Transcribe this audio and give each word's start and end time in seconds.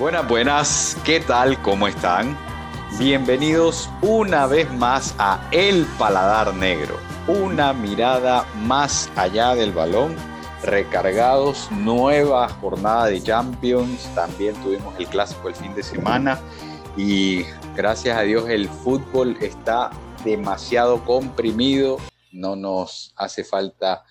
Buenas, 0.00 0.26
buenas, 0.26 0.96
¿qué 1.04 1.20
tal? 1.20 1.60
¿Cómo 1.60 1.86
están? 1.86 2.34
Bienvenidos 2.98 3.90
una 4.00 4.46
vez 4.46 4.72
más 4.72 5.14
a 5.18 5.46
El 5.52 5.84
Paladar 5.98 6.54
Negro, 6.54 6.98
una 7.28 7.74
mirada 7.74 8.46
más 8.54 9.12
allá 9.14 9.54
del 9.54 9.72
balón, 9.72 10.16
recargados, 10.62 11.70
nueva 11.70 12.48
jornada 12.48 13.08
de 13.08 13.22
Champions, 13.22 14.08
también 14.14 14.54
tuvimos 14.62 14.98
el 14.98 15.06
clásico 15.06 15.50
el 15.50 15.54
fin 15.54 15.74
de 15.74 15.82
semana 15.82 16.40
y 16.96 17.42
gracias 17.76 18.16
a 18.16 18.22
Dios 18.22 18.48
el 18.48 18.70
fútbol 18.70 19.36
está 19.42 19.90
demasiado 20.24 21.04
comprimido, 21.04 21.98
no 22.32 22.56
nos 22.56 23.12
hace 23.16 23.44
falta 23.44 24.06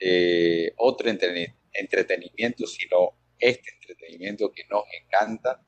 eh, 0.00 0.72
otro 0.78 1.10
entretenimiento, 1.10 2.66
sino 2.66 3.12
este 3.44 3.70
entretenimiento 3.80 4.50
que 4.50 4.62
nos 4.70 4.84
encanta. 5.02 5.60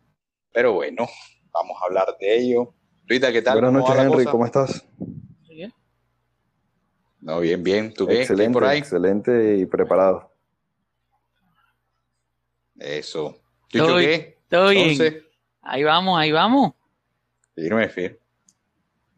Pero 0.53 0.73
bueno, 0.73 1.07
vamos 1.53 1.77
a 1.81 1.87
hablar 1.87 2.17
de 2.19 2.39
ello. 2.39 2.75
Rita, 3.07 3.31
¿qué 3.31 3.43
tal? 3.43 3.61
Buenas 3.61 3.73
noches, 3.73 3.97
Henry, 3.99 4.25
¿cómo 4.25 4.47
estás? 4.47 4.85
Bien. 5.49 5.73
No, 7.21 7.41
bien, 7.41 7.63
bien. 7.63 7.93
¿Tú 7.93 8.07
qué? 8.07 8.21
Excelente, 8.21 8.53
por 8.53 8.65
ahí? 8.65 8.79
excelente 8.79 9.57
y 9.59 9.67
preparado. 9.67 10.33
Eso. 12.79 13.39
¿Tú 13.69 13.87
qué? 13.99 14.39
Todo 14.49 14.71
bien. 14.71 15.23
Ahí 15.61 15.83
vamos, 15.83 16.19
ahí 16.19 16.33
vamos. 16.33 16.73
Firme, 17.55 17.89
firme. 17.89 18.19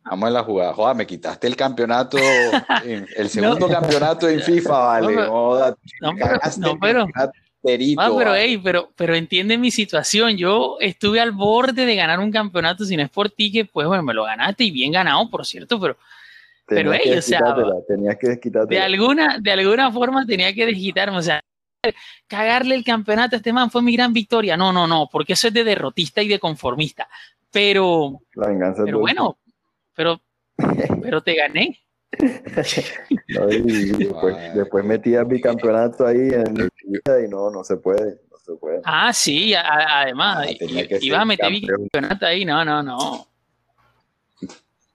Vamos 0.02 0.28
en 0.28 0.34
la 0.34 0.42
jugada. 0.42 0.72
Joder, 0.72 0.96
me 0.96 1.06
quitaste 1.06 1.46
el 1.46 1.54
campeonato, 1.54 2.16
el 2.84 3.28
segundo 3.28 3.68
campeonato 3.68 4.28
en 4.28 4.40
FIFA, 4.40 4.78
vale. 4.78 5.14
No, 5.14 6.14
pero, 6.16 6.40
no, 6.58 6.78
pero, 6.80 7.06
pero, 7.62 8.90
pero 8.96 9.14
entiende 9.14 9.58
mi 9.58 9.70
situación. 9.70 10.36
Yo 10.36 10.76
estuve 10.80 11.20
al 11.20 11.32
borde 11.32 11.86
de 11.86 11.96
ganar 11.96 12.20
un 12.20 12.30
campeonato 12.30 12.84
sin 12.84 13.00
Sport 13.00 13.34
Ticket, 13.36 13.70
pues 13.72 13.86
bueno, 13.86 14.02
me 14.02 14.14
lo 14.14 14.24
ganaste 14.24 14.64
y 14.64 14.70
bien 14.70 14.92
ganado, 14.92 15.28
por 15.30 15.44
cierto, 15.44 15.80
pero, 15.80 15.96
pero 16.66 16.92
hey, 16.92 17.14
o 17.16 17.22
sea, 17.22 17.40
tenías 17.86 18.16
que 18.16 18.28
desquitarte. 18.28 18.74
De 18.74 18.80
alguna, 18.80 19.38
de 19.40 19.52
alguna 19.52 19.90
forma 19.90 20.24
tenía 20.24 20.52
que 20.54 20.66
desquitarme, 20.66 21.18
o 21.18 21.22
sea, 21.22 21.42
cagarle 22.26 22.74
el 22.74 22.84
campeonato 22.84 23.36
a 23.36 23.38
este 23.38 23.52
man 23.52 23.70
fue 23.70 23.82
mi 23.82 23.94
gran 23.94 24.12
victoria. 24.12 24.56
No, 24.56 24.72
no, 24.72 24.86
no, 24.86 25.08
porque 25.10 25.34
eso 25.34 25.48
es 25.48 25.54
de 25.54 25.64
derrotista 25.64 26.22
y 26.22 26.28
de 26.28 26.38
conformista. 26.38 27.08
Pero, 27.50 28.20
La 28.34 28.48
venganza 28.48 28.82
pero 28.84 29.00
bueno, 29.00 29.38
pero, 29.94 30.20
pero 31.02 31.22
te 31.22 31.34
gané. 31.34 31.80
después, 33.98 34.54
después 34.54 34.84
metí 34.84 35.14
a 35.14 35.24
mi 35.24 35.40
campeonato 35.40 36.06
ahí 36.06 36.30
en 36.32 36.60
el 36.60 36.70
y 37.24 37.28
no, 37.28 37.50
no 37.50 37.62
se 37.64 37.76
puede. 37.76 38.20
No 38.30 38.38
se 38.38 38.54
puede. 38.54 38.80
Ah, 38.84 39.12
sí, 39.12 39.54
además, 39.54 40.48
ah, 40.48 40.96
iba 41.00 41.20
a 41.20 41.24
meter 41.24 41.50
mi 41.50 41.66
campeonato 41.66 42.26
ahí, 42.26 42.44
no, 42.44 42.64
no, 42.64 42.82
no. 42.82 43.26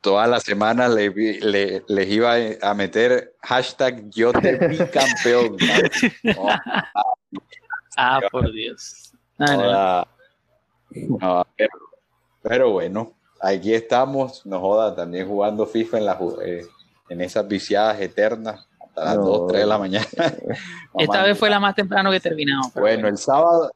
Toda 0.02 0.28
la 0.28 0.39
semana 0.42 0.89
le, 0.89 1.83
les 1.88 2.09
iba 2.09 2.36
a 2.61 2.73
meter 2.73 3.36
hashtag 3.42 4.09
yo 4.09 4.33
te 4.33 4.67
vi 4.67 4.77
campeón. 4.92 5.55
ah, 7.95 8.20
por 8.30 8.52
Dios. 8.52 9.14
pero 12.42 12.72
bueno, 12.72 13.14
aquí 13.39 13.73
estamos, 13.73 14.45
nos 14.45 14.59
joda, 14.59 14.94
también 14.94 15.27
jugando 15.27 15.66
FIFA 15.66 15.98
en, 16.00 16.05
la, 16.05 16.20
eh, 16.45 16.66
en 17.09 17.22
esas 17.22 17.48
viciadas 17.48 18.00
eternas 18.02 18.68
hasta 18.80 19.06
las 19.06 19.16
2, 19.16 19.48
3 19.48 19.62
de 19.62 19.68
la 19.68 19.78
mañana. 19.78 20.08
Esta 20.98 21.23
vez 21.23 21.38
fue 21.38 21.50
la 21.50 21.60
más 21.60 21.76
temprano 21.76 22.12
que 22.12 22.20
terminamos. 22.20 22.73
Bueno, 22.73 23.08
el 23.08 23.18
sábado, 23.18 23.72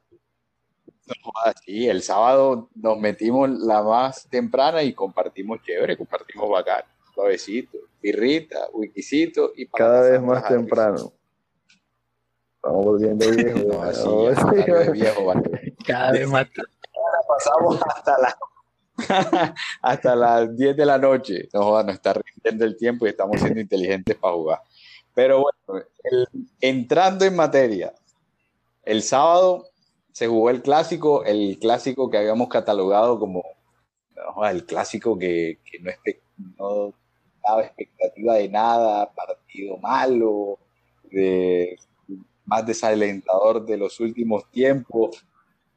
sí, 1.66 1.88
el 1.88 2.01
sábado 2.01 2.69
nos 2.75 3.00
metimos 3.00 3.50
la 3.50 3.81
más 3.81 4.28
temprana 4.29 4.84
y 4.84 4.94
compartimos 4.94 5.62
chévere, 5.63 5.97
compartimos 5.97 6.50
bacán, 6.50 6.84
suavecito, 7.13 7.78
birrita, 8.01 8.68
wikisito 8.74 9.51
y 9.56 9.68
cada 9.68 10.01
vez 10.01 10.22
más 10.22 10.47
temprano. 10.47 11.13
Estamos 12.56 12.85
volviendo 12.85 13.25
viejos. 13.31 14.06
No, 14.06 14.91
viejo, 14.91 15.25
vale. 15.25 15.75
Cada 15.85 16.12
vez 16.12 16.30
más. 16.30 16.47
Pasamos 17.28 17.80
hasta 17.88 18.18
las 18.19 18.35
hasta 19.81 20.16
las 20.16 20.56
10 20.56 20.75
de 20.75 20.85
la 20.85 20.97
noche. 20.97 21.50
No, 21.53 21.81
no 21.84 21.91
está 21.91 22.13
rindiendo 22.13 22.66
el 22.66 22.78
tiempo 22.78 23.06
y 23.06 23.09
estamos 23.09 23.40
siendo 23.40 23.59
inteligentes 23.59 24.16
para 24.16 24.34
jugar. 24.34 24.62
Pero 25.13 25.41
bueno, 25.41 25.84
entrando 26.62 27.25
en 27.25 27.35
materia, 27.35 27.94
el 28.84 29.01
sábado 29.01 29.66
se 30.12 30.28
jugó 30.28 30.50
el 30.50 30.62
clásico, 30.62 31.23
el 31.25 31.57
clásico 31.59 32.09
que 32.09 32.18
habíamos 32.18 32.50
catalogado 32.50 33.19
como 33.19 33.44
el 34.50 34.66
clásico 34.66 35.18
que, 35.18 35.59
no, 35.81 35.91
no 36.57 36.94
daba 37.44 37.63
expectativa 37.63 38.35
de 38.35 38.50
nada, 38.50 39.12
partido 39.13 39.78
malo, 39.78 40.59
de, 41.03 41.78
más 42.45 42.66
desalentador 42.66 43.66
de 43.66 43.78
los 43.78 44.00
últimos 44.00 44.50
tiempos. 44.51 45.25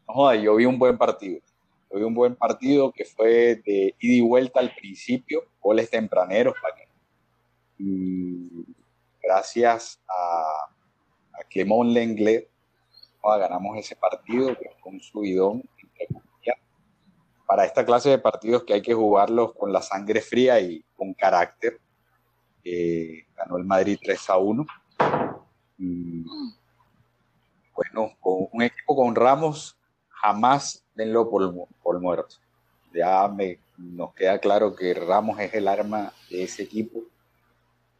No, 0.08 0.34
yo 0.34 0.56
vi 0.56 0.64
un 0.64 0.78
buen 0.78 0.98
partido 0.98 1.40
Hoy 1.90 2.02
un 2.02 2.14
buen 2.14 2.36
partido 2.36 2.92
que 2.92 3.04
fue 3.04 3.62
de 3.66 3.94
ida 3.98 4.14
y 4.14 4.20
vuelta 4.20 4.60
al 4.60 4.74
principio, 4.74 5.44
goles 5.60 5.90
tempraneros 5.90 6.54
para. 6.62 6.76
Y 7.78 8.48
gracias 9.22 10.00
a, 10.08 10.70
a 11.32 11.44
Clemón 11.48 11.92
Lenglet 11.92 12.50
ganamos 13.22 13.76
ese 13.76 13.96
partido 13.96 14.56
que 14.58 14.70
fue 14.80 14.92
un 14.92 15.00
subidón 15.00 15.62
para 17.46 17.64
esta 17.64 17.84
clase 17.84 18.08
de 18.10 18.18
partidos 18.18 18.62
que 18.62 18.74
hay 18.74 18.82
que 18.82 18.94
jugarlos 18.94 19.54
con 19.54 19.72
la 19.72 19.82
sangre 19.82 20.20
fría 20.20 20.60
y 20.60 20.84
con 20.94 21.14
carácter. 21.14 21.80
ganó 23.34 23.56
el 23.58 23.64
Madrid 23.64 23.98
3 24.00 24.30
a 24.30 24.36
1. 24.36 24.66
bueno, 27.74 28.16
con 28.20 28.46
un 28.52 28.62
equipo 28.62 28.94
con 28.94 29.16
Ramos 29.16 29.76
jamás 30.10 30.86
denlo 31.00 31.30
por, 31.30 31.52
por 31.82 32.00
muerto. 32.00 32.36
Ya 32.92 33.26
me, 33.28 33.58
nos 33.78 34.14
queda 34.14 34.38
claro 34.38 34.74
que 34.74 34.92
Ramos 34.94 35.38
es 35.40 35.54
el 35.54 35.66
arma 35.66 36.12
de 36.28 36.42
ese 36.42 36.62
equipo 36.64 37.00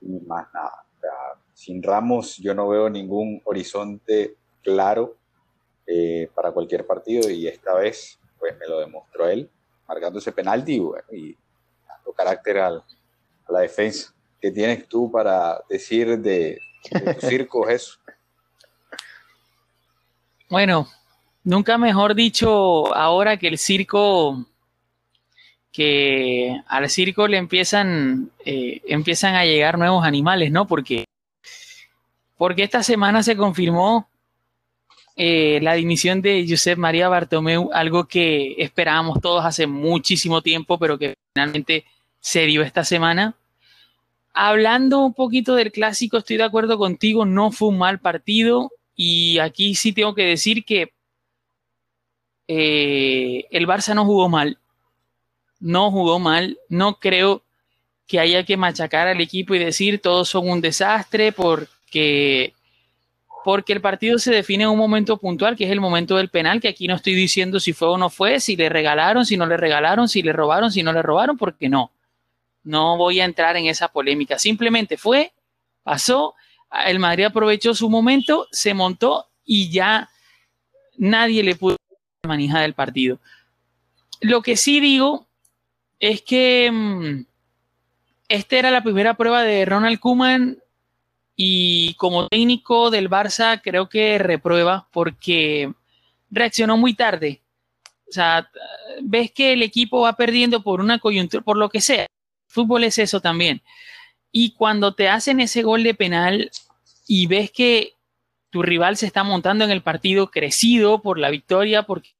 y 0.00 0.20
más 0.26 0.46
nada. 0.52 0.84
sin 1.54 1.82
Ramos 1.82 2.36
yo 2.36 2.54
no 2.54 2.68
veo 2.68 2.90
ningún 2.90 3.40
horizonte 3.44 4.36
claro 4.62 5.16
eh, 5.86 6.28
para 6.34 6.52
cualquier 6.52 6.86
partido 6.86 7.30
y 7.30 7.46
esta 7.46 7.74
vez 7.74 8.18
pues 8.38 8.58
me 8.58 8.66
lo 8.66 8.80
demostró 8.80 9.28
él 9.28 9.50
marcando 9.88 10.18
ese 10.18 10.32
penalti 10.32 10.82
y, 11.10 11.36
dando 11.86 12.12
carácter 12.12 12.58
al, 12.58 12.84
a 13.46 13.52
la 13.52 13.60
defensa. 13.60 14.14
¿Qué 14.40 14.50
tienes 14.50 14.86
tú 14.88 15.10
para 15.10 15.62
decir 15.68 16.18
de, 16.18 16.58
de 16.90 17.14
tu 17.14 17.20
circo 17.26 17.68
eso? 17.68 17.98
Bueno, 20.48 20.88
Nunca 21.50 21.78
mejor 21.78 22.14
dicho 22.14 22.94
ahora 22.94 23.36
que 23.36 23.48
el 23.48 23.58
circo, 23.58 24.46
que 25.72 26.56
al 26.68 26.88
circo 26.88 27.26
le 27.26 27.38
empiezan, 27.38 28.30
eh, 28.44 28.80
a 28.86 29.44
llegar 29.44 29.76
nuevos 29.76 30.04
animales, 30.04 30.52
¿no? 30.52 30.68
Porque, 30.68 31.06
porque 32.36 32.62
esta 32.62 32.84
semana 32.84 33.24
se 33.24 33.36
confirmó 33.36 34.08
eh, 35.16 35.58
la 35.60 35.74
dimisión 35.74 36.22
de 36.22 36.46
Josep 36.48 36.78
María 36.78 37.08
Bartomeu, 37.08 37.70
algo 37.72 38.04
que 38.04 38.54
esperábamos 38.58 39.20
todos 39.20 39.44
hace 39.44 39.66
muchísimo 39.66 40.42
tiempo, 40.42 40.78
pero 40.78 40.98
que 40.98 41.14
finalmente 41.34 41.84
se 42.20 42.46
dio 42.46 42.62
esta 42.62 42.84
semana. 42.84 43.34
Hablando 44.32 45.00
un 45.00 45.14
poquito 45.14 45.56
del 45.56 45.72
clásico, 45.72 46.18
estoy 46.18 46.36
de 46.36 46.44
acuerdo 46.44 46.78
contigo, 46.78 47.26
no 47.26 47.50
fue 47.50 47.70
un 47.70 47.78
mal 47.78 47.98
partido 47.98 48.70
y 48.94 49.40
aquí 49.40 49.74
sí 49.74 49.92
tengo 49.92 50.14
que 50.14 50.26
decir 50.26 50.64
que 50.64 50.92
eh, 52.52 53.46
el 53.52 53.64
Barça 53.68 53.94
no 53.94 54.04
jugó 54.04 54.28
mal. 54.28 54.58
No 55.60 55.92
jugó 55.92 56.18
mal. 56.18 56.58
No 56.68 56.98
creo 56.98 57.44
que 58.08 58.18
haya 58.18 58.42
que 58.42 58.56
machacar 58.56 59.06
al 59.06 59.20
equipo 59.20 59.54
y 59.54 59.60
decir 59.60 60.02
todos 60.02 60.28
son 60.28 60.50
un 60.50 60.60
desastre 60.60 61.30
porque, 61.30 62.52
porque 63.44 63.72
el 63.72 63.80
partido 63.80 64.18
se 64.18 64.32
define 64.32 64.64
en 64.64 64.70
un 64.70 64.78
momento 64.78 65.16
puntual, 65.18 65.54
que 65.54 65.64
es 65.66 65.70
el 65.70 65.80
momento 65.80 66.16
del 66.16 66.28
penal, 66.28 66.60
que 66.60 66.66
aquí 66.66 66.88
no 66.88 66.96
estoy 66.96 67.14
diciendo 67.14 67.60
si 67.60 67.72
fue 67.72 67.86
o 67.86 67.96
no 67.96 68.10
fue, 68.10 68.40
si 68.40 68.56
le 68.56 68.68
regalaron, 68.68 69.24
si 69.24 69.36
no 69.36 69.46
le 69.46 69.56
regalaron, 69.56 70.08
si 70.08 70.20
le 70.20 70.32
robaron, 70.32 70.72
si 70.72 70.82
no 70.82 70.92
le 70.92 71.02
robaron, 71.02 71.38
porque 71.38 71.68
no. 71.68 71.92
No 72.64 72.96
voy 72.96 73.20
a 73.20 73.26
entrar 73.26 73.56
en 73.56 73.66
esa 73.66 73.86
polémica. 73.92 74.40
Simplemente 74.40 74.96
fue, 74.96 75.32
pasó, 75.84 76.34
el 76.84 76.98
Madrid 76.98 77.26
aprovechó 77.26 77.74
su 77.74 77.88
momento, 77.88 78.48
se 78.50 78.74
montó 78.74 79.28
y 79.44 79.70
ya 79.70 80.10
nadie 80.96 81.44
le 81.44 81.54
pudo 81.54 81.79
manija 82.26 82.60
del 82.60 82.74
partido. 82.74 83.18
Lo 84.20 84.42
que 84.42 84.56
sí 84.56 84.80
digo 84.80 85.26
es 85.98 86.22
que 86.22 86.70
mm, 86.70 87.24
esta 88.28 88.56
era 88.56 88.70
la 88.70 88.82
primera 88.82 89.14
prueba 89.14 89.42
de 89.42 89.64
Ronald 89.64 89.98
Koeman 89.98 90.58
y 91.36 91.94
como 91.94 92.28
técnico 92.28 92.90
del 92.90 93.08
Barça 93.08 93.60
creo 93.62 93.88
que 93.88 94.18
reprueba 94.18 94.88
porque 94.92 95.72
reaccionó 96.30 96.76
muy 96.76 96.94
tarde. 96.94 97.40
O 98.08 98.12
sea, 98.12 98.50
ves 99.02 99.30
que 99.32 99.52
el 99.52 99.62
equipo 99.62 100.02
va 100.02 100.14
perdiendo 100.14 100.62
por 100.62 100.80
una 100.80 100.98
coyuntura, 100.98 101.42
por 101.42 101.56
lo 101.56 101.68
que 101.68 101.80
sea. 101.80 102.06
Fútbol 102.48 102.84
es 102.84 102.98
eso 102.98 103.20
también. 103.20 103.62
Y 104.32 104.52
cuando 104.52 104.94
te 104.94 105.08
hacen 105.08 105.40
ese 105.40 105.62
gol 105.62 105.82
de 105.82 105.94
penal 105.94 106.50
y 107.06 107.26
ves 107.26 107.50
que 107.50 107.94
tu 108.50 108.62
rival 108.62 108.96
se 108.96 109.06
está 109.06 109.22
montando 109.22 109.64
en 109.64 109.70
el 109.70 109.80
partido 109.80 110.30
crecido 110.30 111.02
por 111.02 111.18
la 111.18 111.30
victoria, 111.30 111.84
porque, 111.84 112.10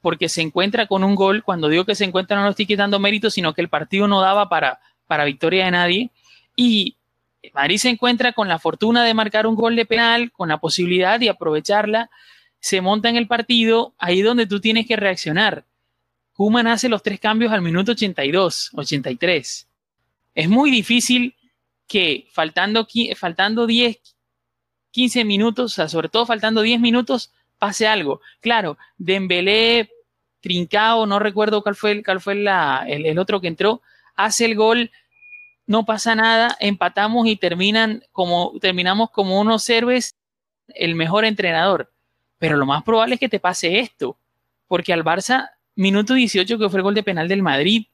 porque 0.00 0.28
se 0.28 0.42
encuentra 0.42 0.86
con 0.86 1.04
un 1.04 1.14
gol, 1.14 1.42
cuando 1.44 1.68
digo 1.68 1.84
que 1.84 1.94
se 1.94 2.04
encuentra 2.04 2.36
no 2.36 2.44
lo 2.44 2.50
estoy 2.50 2.66
quitando 2.66 2.98
mérito, 2.98 3.30
sino 3.30 3.54
que 3.54 3.62
el 3.62 3.68
partido 3.68 4.08
no 4.08 4.20
daba 4.20 4.48
para, 4.48 4.80
para 5.06 5.24
victoria 5.24 5.64
de 5.66 5.70
nadie. 5.70 6.10
Y 6.56 6.96
Madrid 7.54 7.78
se 7.78 7.88
encuentra 7.88 8.32
con 8.32 8.48
la 8.48 8.58
fortuna 8.58 9.04
de 9.04 9.14
marcar 9.14 9.46
un 9.46 9.54
gol 9.54 9.76
de 9.76 9.86
penal, 9.86 10.32
con 10.32 10.48
la 10.48 10.58
posibilidad 10.58 11.20
de 11.20 11.30
aprovecharla, 11.30 12.10
se 12.58 12.80
monta 12.80 13.08
en 13.08 13.16
el 13.16 13.28
partido, 13.28 13.94
ahí 13.98 14.22
donde 14.22 14.46
tú 14.46 14.60
tienes 14.60 14.86
que 14.86 14.96
reaccionar. 14.96 15.64
Kuman 16.32 16.66
hace 16.66 16.88
los 16.88 17.02
tres 17.02 17.20
cambios 17.20 17.52
al 17.52 17.62
minuto 17.62 17.92
82, 17.92 18.70
83. 18.74 19.68
Es 20.34 20.48
muy 20.48 20.70
difícil 20.70 21.34
que 21.86 22.26
faltando, 22.32 22.86
faltando 23.16 23.66
10, 23.66 23.98
15 24.96 25.26
minutos, 25.26 25.72
o 25.72 25.74
sea, 25.74 25.88
sobre 25.88 26.08
todo 26.08 26.24
faltando 26.24 26.62
10 26.62 26.80
minutos, 26.80 27.30
pase 27.58 27.86
algo. 27.86 28.22
Claro, 28.40 28.78
Dembélé, 28.96 29.90
Trincao, 30.40 31.04
no 31.04 31.18
recuerdo 31.18 31.62
cuál 31.62 31.74
fue, 31.74 32.02
cuál 32.02 32.18
fue 32.18 32.32
el, 32.32 33.18
otro 33.18 33.42
que 33.42 33.48
entró, 33.48 33.82
hace 34.14 34.46
el 34.46 34.54
gol, 34.54 34.90
no 35.66 35.84
pasa 35.84 36.14
nada, 36.14 36.56
empatamos 36.60 37.26
y 37.26 37.36
terminan 37.36 38.04
como, 38.10 38.54
terminamos 38.58 39.10
como 39.10 39.38
unos 39.38 39.68
héroes, 39.68 40.14
el 40.68 40.94
mejor 40.94 41.26
entrenador. 41.26 41.92
Pero 42.38 42.56
lo 42.56 42.64
más 42.64 42.82
probable 42.82 43.16
es 43.16 43.20
que 43.20 43.28
te 43.28 43.38
pase 43.38 43.80
esto, 43.80 44.18
porque 44.66 44.94
al 44.94 45.04
Barça 45.04 45.50
minuto 45.74 46.14
18, 46.14 46.58
que 46.58 46.70
fue 46.70 46.78
el 46.78 46.84
gol 46.84 46.94
de 46.94 47.02
penal 47.02 47.28
del 47.28 47.42
Madrid, 47.42 47.84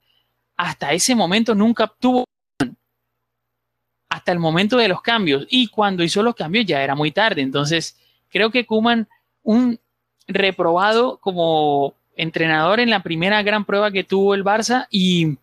hasta 0.56 0.93
ese 0.93 1.16
momento 1.16 1.52
nunca 1.56 1.93
tuvo 1.98 2.26
hasta 4.12 4.30
el 4.30 4.38
momento 4.38 4.76
de 4.76 4.88
los 4.88 5.00
cambios. 5.00 5.46
Y 5.48 5.68
cuando 5.68 6.04
hizo 6.04 6.22
los 6.22 6.34
cambios 6.34 6.66
ya 6.66 6.82
era 6.82 6.94
muy 6.94 7.12
tarde. 7.12 7.40
Entonces, 7.40 7.96
creo 8.28 8.50
que 8.50 8.66
Kuman, 8.66 9.08
un 9.42 9.80
reprobado 10.28 11.18
como 11.18 11.94
entrenador 12.14 12.78
en 12.78 12.90
la 12.90 13.02
primera 13.02 13.42
gran 13.42 13.64
prueba 13.64 13.90
que 13.90 14.04
tuvo 14.04 14.34
el 14.34 14.44
Barça 14.44 14.86
y, 14.90 15.38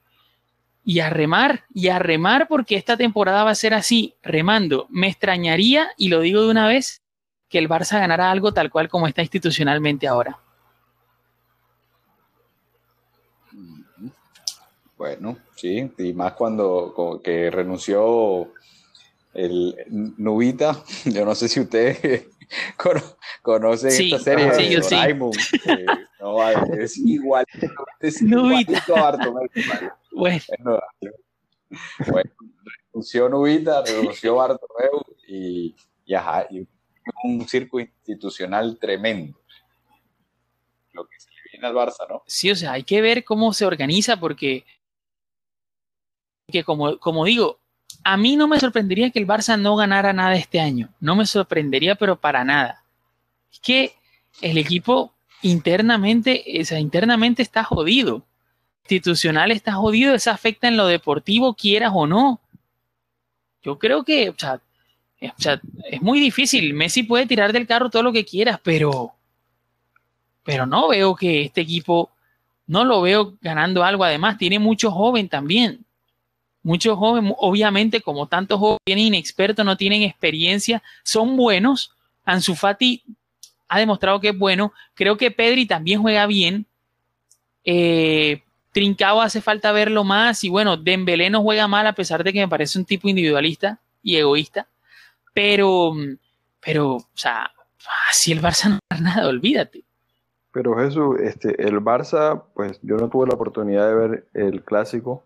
y 0.85 0.99
a 0.99 1.09
remar, 1.09 1.63
y 1.73 1.87
a 1.89 1.97
remar 1.97 2.47
porque 2.47 2.75
esta 2.75 2.95
temporada 2.95 3.43
va 3.43 3.49
a 3.49 3.55
ser 3.55 3.73
así, 3.73 4.13
remando. 4.21 4.85
Me 4.91 5.07
extrañaría, 5.07 5.89
y 5.97 6.09
lo 6.09 6.19
digo 6.19 6.43
de 6.43 6.51
una 6.51 6.67
vez, 6.67 7.01
que 7.49 7.57
el 7.57 7.67
Barça 7.67 7.99
ganara 7.99 8.29
algo 8.29 8.53
tal 8.53 8.69
cual 8.69 8.87
como 8.87 9.07
está 9.07 9.23
institucionalmente 9.23 10.07
ahora. 10.07 10.37
Bueno, 14.95 15.37
sí, 15.59 15.91
y 15.97 16.13
más 16.13 16.33
cuando 16.33 17.21
que 17.23 17.51
renunció 17.51 18.51
el 19.33 19.75
Nubita. 20.17 20.83
Yo 21.05 21.25
no 21.25 21.35
sé 21.35 21.47
si 21.47 21.59
usted 21.59 22.27
conoce 23.41 23.89
esta 23.89 24.19
serie 24.19 24.53
sí, 24.53 24.69
de 24.69 24.81
Doraemon. 24.81 25.31
no, 26.19 26.49
es 26.77 26.97
igual. 27.05 27.45
Es 27.99 28.21
Nubita. 28.21 28.83
Bueno. 30.11 30.41
bueno. 32.07 32.31
renunció 32.91 33.29
Nubita, 33.29 33.83
renunció 33.83 34.35
Bartomeu 34.35 35.01
y, 35.27 35.75
y, 36.05 36.13
ajá, 36.13 36.47
y 36.49 36.67
un 37.23 37.47
circo 37.47 37.79
institucional 37.79 38.77
tremendo. 38.79 39.39
Lo 40.93 41.05
que 41.05 41.19
se 41.19 41.29
le 41.29 41.37
viene 41.51 41.67
al 41.67 41.73
Barça, 41.73 42.07
¿no? 42.09 42.23
Sí, 42.25 42.49
o 42.49 42.55
sea, 42.55 42.73
hay 42.73 42.83
que 42.83 43.01
ver 43.01 43.23
cómo 43.23 43.53
se 43.53 43.65
organiza 43.65 44.19
porque 44.19 44.65
que 46.49 46.63
como, 46.63 46.97
como 46.99 47.25
digo, 47.25 47.59
a 48.03 48.17
mí 48.17 48.35
no 48.35 48.47
me 48.47 48.59
sorprendería 48.59 49.11
que 49.11 49.19
el 49.19 49.27
Barça 49.27 49.59
no 49.59 49.75
ganara 49.75 50.13
nada 50.13 50.35
este 50.35 50.59
año. 50.59 50.89
No 50.99 51.15
me 51.15 51.25
sorprendería, 51.25 51.95
pero 51.95 52.19
para 52.19 52.43
nada. 52.43 52.83
Es 53.51 53.59
que 53.59 53.93
el 54.41 54.57
equipo 54.57 55.13
internamente, 55.41 56.43
o 56.61 56.65
sea, 56.65 56.79
internamente 56.79 57.41
está 57.41 57.63
jodido. 57.63 58.23
Institucional 58.83 59.51
está 59.51 59.73
jodido, 59.73 60.15
eso 60.15 60.31
afecta 60.31 60.67
en 60.67 60.77
lo 60.77 60.87
deportivo, 60.87 61.53
quieras 61.53 61.91
o 61.93 62.07
no. 62.07 62.41
Yo 63.61 63.77
creo 63.77 64.03
que, 64.03 64.29
o 64.29 64.35
sea, 64.37 64.61
es 65.19 66.01
muy 66.01 66.19
difícil. 66.19 66.73
Messi 66.73 67.03
puede 67.03 67.25
tirar 67.25 67.53
del 67.53 67.67
carro 67.67 67.89
todo 67.89 68.03
lo 68.03 68.11
que 68.11 68.25
quieras, 68.25 68.59
pero, 68.63 69.13
pero 70.43 70.65
no 70.65 70.87
veo 70.87 71.15
que 71.15 71.43
este 71.43 71.61
equipo, 71.61 72.09
no 72.67 72.85
lo 72.85 73.01
veo 73.01 73.37
ganando 73.41 73.83
algo. 73.83 74.03
Además, 74.03 74.37
tiene 74.37 74.59
mucho 74.59 74.91
joven 74.91 75.29
también. 75.29 75.85
Muchos 76.69 76.99
jóvenes, 76.99 77.33
obviamente, 77.39 77.99
como 77.99 78.27
tantos 78.27 78.59
jóvenes 78.59 78.77
inexpertos, 78.85 79.65
no 79.65 79.75
tienen 79.75 80.03
experiencia, 80.03 80.83
son 81.01 81.35
buenos. 81.35 81.95
Ansu 82.25 82.53
Fati 82.53 83.03
ha 83.67 83.79
demostrado 83.79 84.19
que 84.19 84.29
es 84.29 84.37
bueno. 84.37 84.71
Creo 84.93 85.17
que 85.17 85.31
Pedri 85.31 85.65
también 85.65 85.99
juega 85.99 86.27
bien. 86.27 86.67
Eh, 87.63 88.43
Trincao 88.71 89.19
hace 89.19 89.41
falta 89.41 89.71
verlo 89.71 90.03
más. 90.03 90.43
Y 90.43 90.49
bueno, 90.49 90.77
Dembélé 90.77 91.31
no 91.31 91.41
juega 91.41 91.67
mal 91.67 91.87
a 91.87 91.93
pesar 91.93 92.23
de 92.23 92.31
que 92.31 92.41
me 92.41 92.47
parece 92.47 92.77
un 92.77 92.85
tipo 92.85 93.09
individualista 93.09 93.79
y 94.03 94.17
egoísta. 94.17 94.67
Pero, 95.33 95.95
pero, 96.63 96.97
o 96.97 97.07
sea, 97.15 97.49
si 98.11 98.31
el 98.31 98.43
Barça 98.43 98.69
no 98.69 98.77
gana 98.91 99.15
nada, 99.15 99.27
olvídate. 99.27 99.83
Pero 100.51 100.77
Jesús, 100.77 101.19
este, 101.19 101.67
el 101.67 101.79
Barça, 101.79 102.43
pues 102.53 102.79
yo 102.83 102.97
no 102.97 103.09
tuve 103.09 103.25
la 103.25 103.33
oportunidad 103.33 103.87
de 103.87 103.95
ver 103.95 104.27
el 104.35 104.63
clásico 104.63 105.23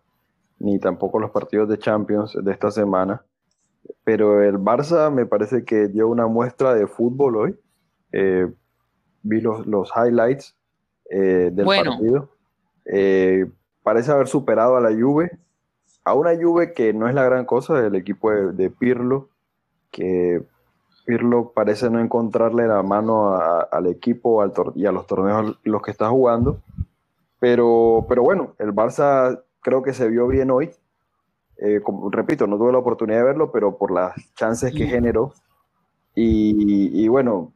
ni 0.58 0.78
tampoco 0.78 1.18
los 1.18 1.30
partidos 1.30 1.68
de 1.68 1.78
Champions 1.78 2.36
de 2.40 2.52
esta 2.52 2.70
semana. 2.70 3.24
Pero 4.04 4.42
el 4.42 4.58
Barça 4.58 5.10
me 5.12 5.26
parece 5.26 5.64
que 5.64 5.88
dio 5.88 6.08
una 6.08 6.26
muestra 6.26 6.74
de 6.74 6.86
fútbol 6.86 7.36
hoy. 7.36 7.60
Eh, 8.12 8.50
vi 9.22 9.40
los, 9.40 9.66
los 9.66 9.90
highlights 9.96 10.56
eh, 11.10 11.50
del 11.52 11.66
partido. 11.66 12.30
Eh, 12.86 13.46
parece 13.82 14.12
haber 14.12 14.28
superado 14.28 14.76
a 14.76 14.80
la 14.80 14.90
Juve, 14.90 15.38
a 16.04 16.14
una 16.14 16.34
Juve 16.34 16.72
que 16.72 16.92
no 16.92 17.08
es 17.08 17.14
la 17.14 17.24
gran 17.24 17.44
cosa 17.44 17.74
del 17.80 17.94
equipo 17.94 18.30
de, 18.30 18.70
Pirlo, 18.70 19.28
que 19.90 20.42
Pirlo 21.06 21.52
parece 21.54 21.90
no 21.90 22.00
encontrarle 22.00 22.66
la 22.66 22.82
mano 22.82 23.36
al 23.36 23.86
equipo 23.86 24.42
al 24.42 24.52
y 24.74 24.86
a 24.86 24.92
los 24.92 25.06
torneos 25.06 25.58
los 25.62 25.82
que 25.82 25.90
está 25.90 26.08
jugando. 26.08 26.60
Pero, 27.40 28.06
pero 28.08 28.22
bueno, 28.22 28.54
el 28.58 28.74
Barça 28.74 29.42
creo 29.64 29.82
que 29.82 29.94
se 29.94 30.08
vio 30.08 30.28
bien 30.28 30.50
hoy. 30.50 30.70
Eh, 31.56 31.80
como, 31.82 32.10
repito, 32.10 32.46
no 32.46 32.58
tuve 32.58 32.70
la 32.70 32.78
oportunidad 32.78 33.18
de 33.18 33.24
verlo, 33.24 33.50
pero 33.50 33.76
por 33.76 33.90
las 33.90 34.14
chances 34.34 34.72
que 34.72 34.86
generó. 34.86 35.32
Y, 36.14 37.08
bueno, 37.08 37.52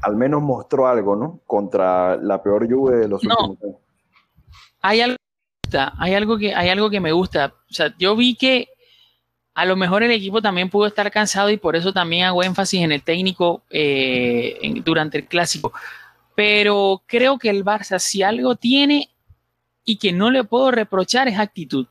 al 0.00 0.16
menos 0.16 0.40
mostró 0.40 0.86
algo, 0.86 1.16
¿no? 1.16 1.40
Contra 1.46 2.16
la 2.16 2.42
peor 2.42 2.66
lluvia 2.66 2.96
de 2.96 3.08
los 3.08 3.22
últimos 3.22 3.58
años. 3.62 3.76
Hay 4.80 5.00
algo, 5.00 5.16
hay 5.98 6.14
algo 6.14 6.38
que 6.38 6.54
hay 6.54 6.68
algo 6.70 6.88
que 6.88 7.00
me 7.00 7.12
gusta. 7.12 7.54
O 7.70 7.74
sea, 7.74 7.94
yo 7.98 8.16
vi 8.16 8.36
que 8.36 8.68
a 9.54 9.66
lo 9.66 9.76
mejor 9.76 10.02
el 10.02 10.10
equipo 10.10 10.40
también 10.40 10.70
pudo 10.70 10.86
estar 10.86 11.10
cansado 11.10 11.50
y 11.50 11.58
por 11.58 11.76
eso 11.76 11.92
también 11.92 12.24
hago 12.24 12.42
énfasis 12.42 12.82
en 12.82 12.92
el 12.92 13.02
técnico 13.02 13.62
eh, 13.70 14.80
durante 14.84 15.18
el 15.18 15.26
clásico. 15.26 15.72
Pero 16.34 17.02
creo 17.06 17.38
que 17.38 17.50
el 17.50 17.64
Barça, 17.64 17.98
si 17.98 18.22
algo 18.22 18.56
tiene, 18.56 19.11
y 19.84 19.96
que 19.96 20.12
no 20.12 20.30
le 20.30 20.44
puedo 20.44 20.70
reprochar 20.70 21.28
es 21.28 21.38
actitud. 21.38 21.86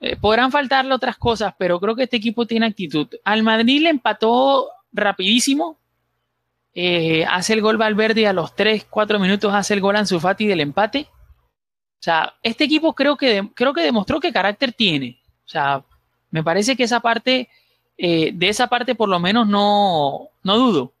Eh, 0.00 0.16
podrán 0.16 0.50
faltarle 0.50 0.92
otras 0.94 1.16
cosas, 1.16 1.54
pero 1.56 1.78
creo 1.78 1.94
que 1.94 2.04
este 2.04 2.16
equipo 2.16 2.46
tiene 2.46 2.66
actitud. 2.66 3.08
Al 3.24 3.42
Madrid 3.42 3.82
le 3.82 3.90
empató 3.90 4.68
rapidísimo. 4.92 5.78
Eh, 6.74 7.24
hace 7.24 7.52
el 7.52 7.60
gol 7.60 7.76
Valverde 7.76 8.22
y 8.22 8.24
a 8.24 8.32
los 8.32 8.56
3, 8.56 8.86
4 8.90 9.18
minutos 9.18 9.52
hace 9.54 9.74
el 9.74 9.80
gol 9.80 9.96
Ansu 9.96 10.18
Fati 10.18 10.46
del 10.46 10.60
empate. 10.60 11.08
O 11.08 12.02
sea, 12.04 12.34
este 12.42 12.64
equipo 12.64 12.94
creo 12.94 13.16
que, 13.16 13.48
creo 13.54 13.72
que 13.72 13.82
demostró 13.82 14.18
qué 14.18 14.32
carácter 14.32 14.72
tiene. 14.72 15.20
O 15.44 15.48
sea, 15.48 15.84
me 16.32 16.42
parece 16.42 16.74
que 16.74 16.82
esa 16.82 16.98
parte, 16.98 17.48
eh, 17.96 18.32
de 18.34 18.48
esa 18.48 18.66
parte 18.66 18.96
por 18.96 19.08
lo 19.08 19.20
menos 19.20 19.46
no, 19.46 20.30
no 20.42 20.56
dudo. 20.56 20.94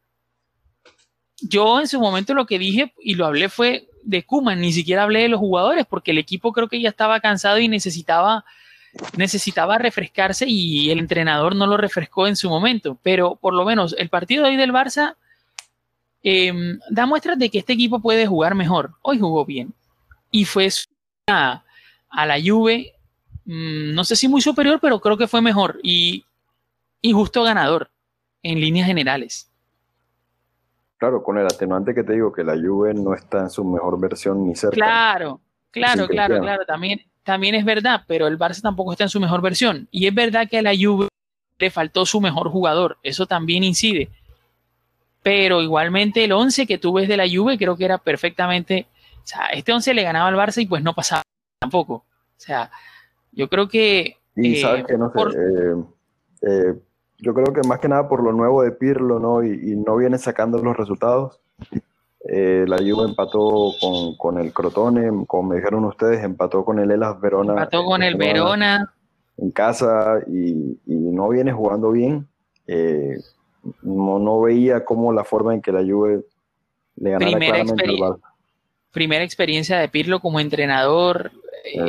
Yo 1.40 1.80
en 1.80 1.88
su 1.88 1.98
momento 1.98 2.34
lo 2.34 2.46
que 2.46 2.60
dije 2.60 2.94
y 3.00 3.16
lo 3.16 3.26
hablé 3.26 3.48
fue, 3.48 3.88
de 4.02 4.24
Kuman, 4.24 4.60
ni 4.60 4.72
siquiera 4.72 5.04
hablé 5.04 5.22
de 5.22 5.28
los 5.28 5.40
jugadores, 5.40 5.86
porque 5.88 6.10
el 6.10 6.18
equipo 6.18 6.52
creo 6.52 6.68
que 6.68 6.80
ya 6.80 6.88
estaba 6.88 7.20
cansado 7.20 7.58
y 7.58 7.68
necesitaba, 7.68 8.44
necesitaba 9.16 9.78
refrescarse 9.78 10.46
y 10.48 10.90
el 10.90 10.98
entrenador 10.98 11.54
no 11.54 11.66
lo 11.66 11.76
refrescó 11.76 12.26
en 12.26 12.36
su 12.36 12.48
momento. 12.48 12.98
Pero 13.02 13.36
por 13.36 13.54
lo 13.54 13.64
menos 13.64 13.94
el 13.98 14.08
partido 14.08 14.44
de 14.44 14.50
hoy 14.50 14.56
del 14.56 14.72
Barça 14.72 15.16
em, 16.22 16.78
da 16.90 17.06
muestras 17.06 17.38
de 17.38 17.50
que 17.50 17.58
este 17.58 17.72
equipo 17.74 18.00
puede 18.00 18.26
jugar 18.26 18.54
mejor. 18.54 18.94
Hoy 19.02 19.18
jugó 19.18 19.44
bien. 19.44 19.74
Y 20.30 20.44
fue 20.44 20.68
a, 21.28 21.62
a 22.08 22.26
la 22.26 22.38
Juve, 22.42 22.94
mm, 23.44 23.94
no 23.94 24.04
sé 24.04 24.16
si 24.16 24.28
muy 24.28 24.40
superior, 24.40 24.78
pero 24.80 25.00
creo 25.00 25.16
que 25.16 25.28
fue 25.28 25.42
mejor 25.42 25.78
y, 25.82 26.24
y 27.00 27.12
justo 27.12 27.42
ganador 27.42 27.90
en 28.42 28.60
líneas 28.60 28.86
generales. 28.86 29.51
Claro, 31.02 31.20
con 31.20 31.36
el 31.36 31.46
atenuante 31.46 31.96
que 31.96 32.04
te 32.04 32.12
digo, 32.12 32.32
que 32.32 32.44
la 32.44 32.52
Juve 32.52 32.94
no 32.94 33.12
está 33.12 33.40
en 33.40 33.50
su 33.50 33.64
mejor 33.64 33.98
versión 33.98 34.46
ni 34.46 34.54
cerca. 34.54 34.76
Claro, 34.76 35.40
claro, 35.72 36.06
claro, 36.06 36.38
claro, 36.38 36.64
también, 36.64 37.00
también 37.24 37.56
es 37.56 37.64
verdad, 37.64 38.04
pero 38.06 38.28
el 38.28 38.38
Barça 38.38 38.60
tampoco 38.60 38.92
está 38.92 39.02
en 39.02 39.10
su 39.10 39.18
mejor 39.18 39.42
versión. 39.42 39.88
Y 39.90 40.06
es 40.06 40.14
verdad 40.14 40.48
que 40.48 40.58
a 40.58 40.62
la 40.62 40.70
Juve 40.80 41.08
le 41.58 41.70
faltó 41.72 42.06
su 42.06 42.20
mejor 42.20 42.50
jugador, 42.50 42.98
eso 43.02 43.26
también 43.26 43.64
incide. 43.64 44.10
Pero 45.24 45.60
igualmente 45.60 46.22
el 46.22 46.30
11 46.30 46.68
que 46.68 46.78
tú 46.78 46.92
ves 46.92 47.08
de 47.08 47.16
la 47.16 47.26
Juve 47.28 47.58
creo 47.58 47.76
que 47.76 47.84
era 47.84 47.98
perfectamente, 47.98 48.86
o 49.24 49.26
sea, 49.26 49.46
este 49.46 49.72
11 49.72 49.94
le 49.94 50.04
ganaba 50.04 50.28
al 50.28 50.36
Barça 50.36 50.62
y 50.62 50.66
pues 50.66 50.84
no 50.84 50.94
pasaba 50.94 51.22
tampoco. 51.58 51.94
O 51.94 52.04
sea, 52.36 52.70
yo 53.32 53.48
creo 53.48 53.66
que... 53.66 54.18
Y 54.36 54.54
sabes 54.60 54.82
eh, 54.82 54.86
que 54.86 54.96
no 54.96 55.10
sé, 55.10 55.18
eh, 55.36 55.84
eh, 56.42 56.74
yo 57.22 57.34
creo 57.34 57.52
que 57.54 57.66
más 57.66 57.78
que 57.78 57.88
nada 57.88 58.08
por 58.08 58.22
lo 58.22 58.32
nuevo 58.32 58.62
de 58.62 58.72
Pirlo, 58.72 59.20
¿no? 59.20 59.44
Y, 59.44 59.76
no 59.76 59.96
viene 59.96 60.18
sacando 60.18 60.58
los 60.58 60.76
resultados. 60.76 61.38
la 62.24 62.76
Juve 62.78 63.08
empató 63.08 63.72
con, 64.18 64.38
el 64.38 64.52
Crotone, 64.52 65.24
como 65.26 65.50
me 65.50 65.56
dijeron 65.56 65.84
ustedes, 65.84 66.22
empató 66.24 66.64
con 66.64 66.80
el 66.80 66.90
Elas 66.90 67.20
Verona. 67.20 67.52
Empató 67.52 67.84
con 67.84 68.02
el 68.02 68.16
Verona. 68.16 68.92
En 69.38 69.50
casa 69.52 70.18
y, 70.26 70.78
no 70.86 71.28
viene 71.28 71.52
jugando 71.52 71.92
bien. 71.92 72.26
no, 73.82 74.18
no 74.18 74.40
veía 74.40 74.84
cómo 74.84 75.12
la 75.12 75.22
forma 75.22 75.54
en 75.54 75.62
que 75.62 75.70
la 75.70 75.80
Juve 75.80 76.24
le 76.96 77.10
ganara 77.10 77.30
primera 77.30 77.52
claramente 77.52 77.84
al 77.84 77.96
Barça. 77.96 78.32
Primera 78.90 79.24
experiencia 79.24 79.78
de 79.78 79.88
Pirlo 79.88 80.18
como 80.18 80.40
entrenador. 80.40 81.30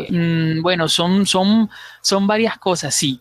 Mm, 0.10 0.62
bueno, 0.62 0.88
son, 0.88 1.26
son, 1.26 1.70
son 2.02 2.28
varias 2.28 2.60
cosas, 2.60 2.94
sí. 2.94 3.20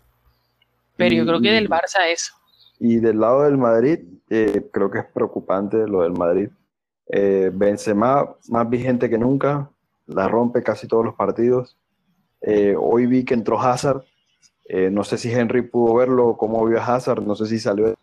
Pero 1.02 1.14
yo 1.14 1.26
creo 1.26 1.40
que 1.40 1.50
del 1.50 1.68
Barça 1.68 1.98
eso. 2.12 2.34
Y 2.78 2.96
del 2.96 3.20
lado 3.20 3.42
del 3.42 3.58
Madrid, 3.58 4.00
eh, 4.28 4.68
creo 4.72 4.90
que 4.90 5.00
es 5.00 5.04
preocupante 5.04 5.86
lo 5.86 6.02
del 6.02 6.12
Madrid. 6.12 6.48
Eh, 7.08 7.50
Benzema 7.52 8.36
más 8.48 8.70
vigente 8.70 9.10
que 9.10 9.18
nunca, 9.18 9.70
la 10.06 10.28
rompe 10.28 10.62
casi 10.62 10.88
todos 10.88 11.04
los 11.04 11.14
partidos. 11.14 11.76
Eh, 12.40 12.74
hoy 12.78 13.06
vi 13.06 13.24
que 13.24 13.34
entró 13.34 13.60
Hazard. 13.60 14.02
Eh, 14.64 14.88
no 14.90 15.04
sé 15.04 15.18
si 15.18 15.30
Henry 15.30 15.62
pudo 15.62 15.94
verlo, 15.94 16.36
cómo 16.38 16.64
vio 16.64 16.80
a 16.80 16.94
Hazard, 16.94 17.22
no 17.22 17.34
sé 17.34 17.46
si 17.46 17.58
salió. 17.58 17.94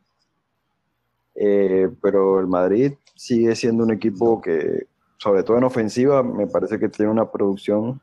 pero 2.02 2.40
el 2.40 2.48
Madrid 2.48 2.94
sigue 3.16 3.56
siendo 3.56 3.84
un 3.84 3.92
equipo 3.92 4.42
que, 4.42 4.88
sobre 5.18 5.44
todo 5.44 5.58
en 5.58 5.64
ofensiva, 5.64 6.22
me 6.22 6.48
parece 6.48 6.78
que 6.80 6.90
tiene 6.90 7.12
una 7.12 7.32
producción 7.32 8.00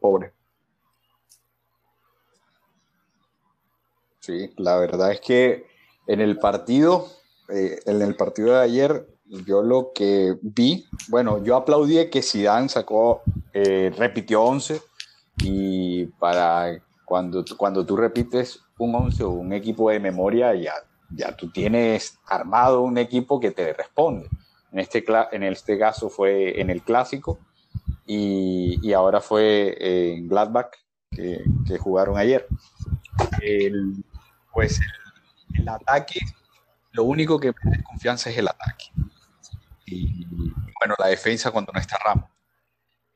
pobre. 0.00 0.32
Sí, 4.24 4.50
la 4.56 4.78
verdad 4.78 5.12
es 5.12 5.20
que 5.20 5.66
en 6.06 6.22
el 6.22 6.38
partido, 6.38 7.08
eh, 7.50 7.78
en 7.84 8.00
el 8.00 8.16
partido 8.16 8.54
de 8.54 8.62
ayer, 8.62 9.06
yo 9.44 9.60
lo 9.60 9.92
que 9.94 10.34
vi, 10.40 10.86
bueno, 11.08 11.44
yo 11.44 11.56
aplaudí 11.56 12.08
que 12.08 12.22
Zidane 12.22 12.70
sacó, 12.70 13.20
eh, 13.52 13.92
repitió 13.98 14.42
11 14.44 14.80
y 15.42 16.06
para 16.06 16.82
cuando, 17.04 17.44
cuando 17.58 17.84
tú 17.84 17.98
repites 17.98 18.60
un 18.78 18.94
11 18.94 19.24
o 19.24 19.28
un 19.28 19.52
equipo 19.52 19.90
de 19.90 20.00
memoria, 20.00 20.54
ya, 20.54 20.72
ya 21.10 21.36
tú 21.36 21.50
tienes 21.50 22.18
armado 22.26 22.80
un 22.80 22.96
equipo 22.96 23.38
que 23.38 23.50
te 23.50 23.74
responde. 23.74 24.26
En 24.72 24.78
este, 24.78 25.04
en 25.32 25.42
este 25.42 25.78
caso 25.78 26.08
fue 26.08 26.58
en 26.62 26.70
el 26.70 26.80
clásico 26.80 27.40
y, 28.06 28.90
ahora 28.94 29.20
fue 29.20 29.76
en 30.16 30.28
Gladbach 30.28 30.70
que, 31.10 31.44
jugaron 31.78 32.16
ayer. 32.16 32.46
Pues 34.54 34.80
el, 35.54 35.68
ataque, 35.68 36.20
lo 36.92 37.04
único 37.04 37.38
que 37.38 37.52
me 37.62 37.76
desconfianza 37.76 38.30
es 38.30 38.38
el 38.38 38.48
ataque. 38.48 38.86
Y, 39.86 40.24
bueno, 40.78 40.94
la 40.98 41.08
defensa 41.08 41.50
cuando 41.50 41.72
no 41.72 41.80
está 41.80 41.98
Ramos. 41.98 42.30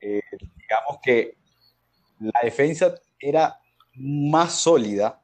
Eh, 0.01 0.21
digamos 0.57 0.99
que 1.01 1.37
la 2.19 2.41
defensa 2.43 2.93
era 3.17 3.59
más 3.95 4.53
sólida, 4.53 5.21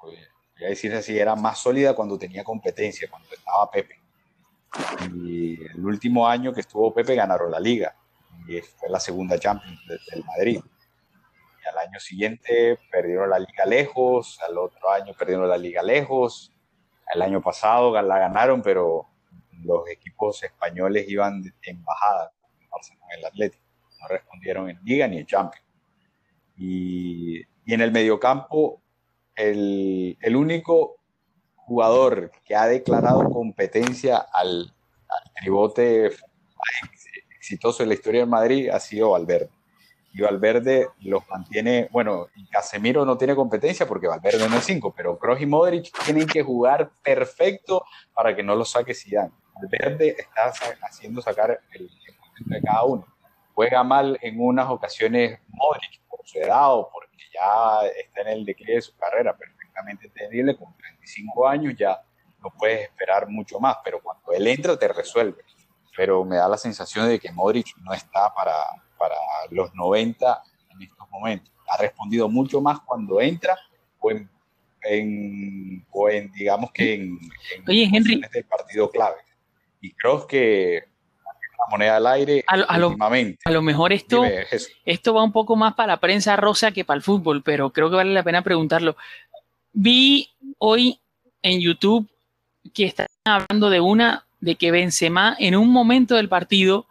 voy 0.00 0.16
a 0.64 0.68
decir 0.68 0.94
así, 0.94 1.18
era 1.18 1.34
más 1.34 1.58
sólida 1.58 1.94
cuando 1.94 2.18
tenía 2.18 2.44
competencia, 2.44 3.08
cuando 3.10 3.28
estaba 3.32 3.70
Pepe. 3.70 4.00
Y 5.14 5.60
el 5.66 5.84
último 5.84 6.26
año 6.26 6.52
que 6.52 6.60
estuvo 6.60 6.94
Pepe 6.94 7.14
ganaron 7.14 7.50
la 7.50 7.60
liga 7.60 7.94
y 8.48 8.60
fue 8.60 8.88
la 8.88 9.00
segunda 9.00 9.38
Champions 9.38 9.80
del 9.86 10.24
Madrid. 10.24 10.60
Y 11.62 11.68
al 11.68 11.78
año 11.78 12.00
siguiente 12.00 12.78
perdieron 12.90 13.30
la 13.30 13.38
liga 13.38 13.64
lejos, 13.66 14.40
al 14.48 14.58
otro 14.58 14.90
año 14.90 15.12
perdieron 15.18 15.48
la 15.48 15.56
liga 15.56 15.82
lejos, 15.82 16.52
el 17.14 17.22
año 17.22 17.40
pasado 17.40 18.00
la 18.00 18.18
ganaron, 18.18 18.62
pero 18.62 19.06
los 19.62 19.88
equipos 19.88 20.42
españoles 20.42 21.08
iban 21.08 21.42
en 21.62 21.84
bajada, 21.84 22.32
con 22.68 22.80
el 23.16 23.24
Atlético, 23.24 23.64
no 24.00 24.08
respondieron 24.08 24.70
en 24.70 24.78
liga 24.82 25.06
ni 25.06 25.18
en 25.18 25.26
Champions. 25.26 25.66
Y, 26.56 27.42
en 27.66 27.80
el 27.80 27.92
mediocampo, 27.92 28.82
el, 29.36 30.16
único 30.34 30.96
jugador 31.54 32.32
que 32.44 32.56
ha 32.56 32.66
declarado 32.66 33.30
competencia 33.30 34.16
al, 34.18 34.74
al 35.08 35.32
tribote 35.40 36.10
exitoso 37.36 37.82
en 37.82 37.90
la 37.90 37.94
historia 37.94 38.20
del 38.20 38.30
Madrid 38.30 38.68
ha 38.68 38.80
sido 38.80 39.10
Valverde. 39.10 39.50
Y 40.12 40.20
Valverde 40.20 40.88
los 41.00 41.26
mantiene, 41.28 41.88
bueno, 41.90 42.26
y 42.36 42.46
Casemiro 42.46 43.04
no 43.04 43.16
tiene 43.16 43.34
competencia 43.34 43.86
porque 43.86 44.06
Valverde 44.06 44.48
no 44.48 44.56
es 44.56 44.64
cinco, 44.64 44.92
pero 44.94 45.18
Kroos 45.18 45.40
y 45.40 45.46
Modric 45.46 45.90
tienen 46.04 46.26
que 46.26 46.42
jugar 46.42 46.90
perfecto 47.02 47.84
para 48.14 48.36
que 48.36 48.42
no 48.42 48.54
lo 48.54 48.64
saque 48.64 48.94
Zidane. 48.94 49.32
Valverde 49.54 50.16
está 50.18 50.52
haciendo 50.82 51.22
sacar 51.22 51.60
el 51.72 51.90
de 52.44 52.60
cada 52.60 52.84
uno. 52.84 53.06
Juega 53.54 53.82
mal 53.84 54.18
en 54.20 54.40
unas 54.40 54.68
ocasiones 54.68 55.38
Modric 55.48 56.00
por 56.08 56.20
su 56.24 56.38
edad 56.38 56.74
o 56.74 56.90
porque 56.92 57.16
ya 57.32 57.86
está 57.86 58.22
en 58.22 58.28
el 58.28 58.44
declive 58.44 58.74
de 58.74 58.82
su 58.82 58.96
carrera, 58.96 59.36
perfectamente 59.36 60.06
entendible, 60.06 60.56
con 60.56 60.76
35 60.76 61.48
años 61.48 61.74
ya 61.78 62.02
no 62.42 62.50
puedes 62.50 62.82
esperar 62.82 63.28
mucho 63.28 63.60
más, 63.60 63.76
pero 63.84 64.00
cuando 64.00 64.32
él 64.32 64.46
entra 64.46 64.76
te 64.76 64.88
resuelve 64.88 65.42
pero 65.96 66.24
me 66.24 66.36
da 66.36 66.48
la 66.48 66.56
sensación 66.56 67.08
de 67.08 67.18
que 67.18 67.30
Modric 67.32 67.76
no 67.78 67.92
está 67.92 68.32
para, 68.34 68.54
para 69.02 69.16
los 69.50 69.74
90 69.74 70.42
en 70.70 70.82
estos 70.82 71.10
momentos. 71.10 71.52
Ha 71.68 71.76
respondido 71.76 72.28
mucho 72.28 72.60
más 72.60 72.78
cuando 72.86 73.20
entra 73.20 73.58
o 73.98 74.12
en, 74.12 75.84
o 75.90 76.08
en 76.08 76.30
digamos 76.30 76.70
que 76.70 76.94
en, 76.94 77.18
en 77.56 77.68
Oye, 77.68 77.90
Henry, 77.92 78.22
del 78.32 78.44
partido 78.44 78.88
clave. 78.90 79.16
Y 79.80 79.92
creo 79.94 80.24
que 80.24 80.84
la 81.58 81.64
moneda 81.68 81.96
al 81.96 82.06
aire 82.06 82.44
a 82.46 82.78
lo, 82.78 82.88
últimamente. 82.88 83.40
A 83.44 83.50
lo, 83.50 83.60
mejor 83.60 83.92
esto, 83.92 84.22
esto 84.84 85.14
va 85.14 85.24
un 85.24 85.32
poco 85.32 85.56
más 85.56 85.74
para 85.74 85.94
la 85.94 86.00
prensa 86.00 86.36
rosa 86.36 86.70
que 86.70 86.84
para 86.84 86.96
el 86.96 87.02
fútbol, 87.02 87.42
pero 87.42 87.72
creo 87.72 87.90
que 87.90 87.96
vale 87.96 88.14
la 88.14 88.22
pena 88.22 88.42
preguntarlo. 88.42 88.96
Vi 89.72 90.30
hoy 90.58 91.00
en 91.42 91.60
YouTube 91.60 92.08
que 92.72 92.84
están 92.84 93.08
hablando 93.24 93.68
de 93.68 93.80
una 93.80 94.26
de 94.40 94.54
que 94.54 94.70
Benzema 94.70 95.34
en 95.40 95.56
un 95.56 95.70
momento 95.70 96.14
del 96.14 96.28
partido 96.28 96.86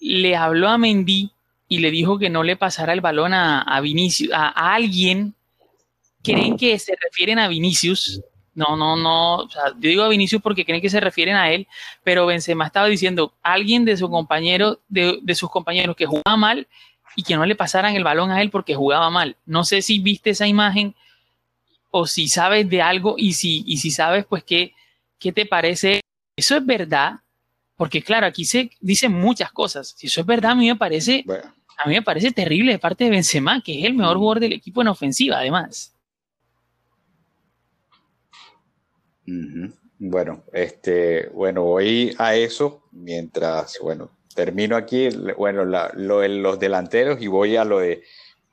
le 0.00 0.36
habló 0.36 0.68
a 0.68 0.76
Mendy 0.76 1.32
y 1.68 1.78
le 1.78 1.90
dijo 1.90 2.18
que 2.18 2.30
no 2.30 2.42
le 2.42 2.56
pasara 2.56 2.92
el 2.92 3.00
balón 3.00 3.34
a, 3.34 3.62
a 3.62 3.80
Vinicius, 3.80 4.32
a, 4.32 4.74
alguien. 4.74 5.34
¿Creen 6.22 6.56
que 6.56 6.78
se 6.78 6.94
refieren 7.00 7.38
a 7.38 7.48
Vinicius? 7.48 8.20
No, 8.54 8.76
no, 8.76 8.96
no. 8.96 9.48
yo 9.48 9.74
digo 9.88 10.02
a 10.02 10.08
Vinicius 10.08 10.42
porque 10.42 10.64
creen 10.64 10.82
que 10.82 10.90
se 10.90 10.98
refieren 10.98 11.36
a 11.36 11.50
él, 11.52 11.68
pero 12.02 12.26
Benzema 12.26 12.66
estaba 12.66 12.88
diciendo 12.88 13.32
alguien 13.42 13.84
de 13.84 13.96
su 13.96 14.10
compañero, 14.10 14.80
de, 14.88 15.20
de 15.22 15.34
sus 15.36 15.48
compañeros 15.48 15.94
que 15.94 16.06
jugaba 16.06 16.36
mal 16.36 16.66
y 17.14 17.22
que 17.22 17.36
no 17.36 17.46
le 17.46 17.54
pasaran 17.54 17.94
el 17.94 18.02
balón 18.02 18.32
a 18.32 18.42
él 18.42 18.50
porque 18.50 18.74
jugaba 18.74 19.10
mal. 19.10 19.36
No 19.46 19.64
sé 19.64 19.80
si 19.80 20.00
viste 20.00 20.30
esa 20.30 20.48
imagen 20.48 20.96
o 21.90 22.06
si 22.06 22.28
sabes 22.28 22.68
de 22.68 22.82
algo 22.82 23.14
y 23.16 23.34
si, 23.34 23.62
y 23.66 23.76
si 23.76 23.92
sabes, 23.92 24.24
pues, 24.26 24.42
qué, 24.42 24.74
qué 25.20 25.32
te 25.32 25.46
parece 25.46 26.00
eso 26.38 26.56
es 26.56 26.64
verdad, 26.64 27.14
porque 27.76 28.00
claro, 28.00 28.24
aquí 28.24 28.44
se 28.44 28.70
dicen 28.80 29.10
muchas 29.10 29.50
cosas. 29.50 29.92
Si 29.96 30.06
eso 30.06 30.20
es 30.20 30.26
verdad, 30.26 30.52
a 30.52 30.54
mí 30.54 30.68
me 30.68 30.76
parece, 30.76 31.24
a 31.78 31.88
mí 31.88 31.94
me 31.94 32.02
parece 32.02 32.32
terrible 32.32 32.72
de 32.72 32.78
parte 32.78 33.04
de 33.04 33.10
Benzema, 33.10 33.62
que 33.62 33.78
es 33.78 33.84
el 33.84 33.94
mejor 33.94 34.18
jugador 34.18 34.40
del 34.40 34.52
equipo 34.52 34.82
en 34.82 34.88
ofensiva, 34.88 35.38
además. 35.38 35.94
Bueno, 39.98 40.42
este, 40.52 41.28
bueno, 41.28 41.62
voy 41.62 42.14
a 42.18 42.34
eso 42.34 42.82
mientras, 42.92 43.78
bueno, 43.82 44.10
termino 44.34 44.76
aquí, 44.76 45.08
bueno, 45.36 45.64
lo 45.64 46.20
de 46.20 46.28
los 46.28 46.58
delanteros 46.58 47.20
y 47.20 47.26
voy 47.26 47.56
a 47.56 47.64
lo 47.64 47.78
de 47.78 48.02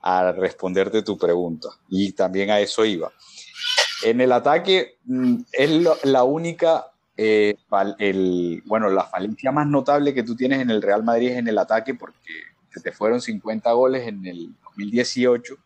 a 0.02 0.32
responderte 0.32 1.02
tu 1.02 1.18
pregunta. 1.18 1.68
Y 1.88 2.12
también 2.12 2.50
a 2.50 2.60
eso 2.60 2.84
iba. 2.84 3.10
En 4.04 4.20
el 4.20 4.30
ataque 4.30 4.98
mm, 5.04 5.36
es 5.52 5.70
la 6.04 6.22
única 6.22 6.92
eh, 7.16 7.56
el, 7.98 8.62
bueno, 8.66 8.90
la 8.90 9.04
falencia 9.04 9.50
más 9.50 9.66
notable 9.66 10.12
que 10.12 10.22
tú 10.22 10.36
tienes 10.36 10.60
en 10.60 10.70
el 10.70 10.82
Real 10.82 11.02
Madrid 11.02 11.30
es 11.30 11.38
en 11.38 11.48
el 11.48 11.58
ataque 11.58 11.94
porque 11.94 12.20
se 12.76 12.82
te 12.82 12.92
fueron 12.92 13.22
50 13.22 13.72
goles 13.72 14.06
en 14.06 14.26
el 14.26 14.54
2018 14.64 15.56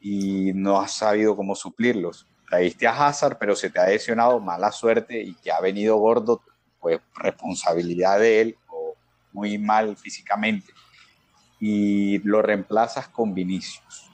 y 0.00 0.52
no 0.54 0.80
has 0.80 0.94
sabido 0.94 1.36
cómo 1.36 1.54
suplirlos. 1.54 2.26
Traíste 2.50 2.88
a 2.88 3.06
Hazard, 3.06 3.38
pero 3.38 3.54
se 3.54 3.70
te 3.70 3.78
ha 3.78 3.86
lesionado 3.86 4.40
mala 4.40 4.72
suerte 4.72 5.22
y 5.22 5.34
que 5.34 5.52
ha 5.52 5.60
venido 5.60 5.96
gordo 5.98 6.42
pues 6.80 6.98
responsabilidad 7.14 8.18
de 8.18 8.40
él 8.40 8.58
o 8.68 8.96
muy 9.32 9.56
mal 9.56 9.96
físicamente 9.96 10.72
y 11.60 12.18
lo 12.18 12.42
reemplazas 12.42 13.06
con 13.06 13.32
Vinicius. 13.32 14.10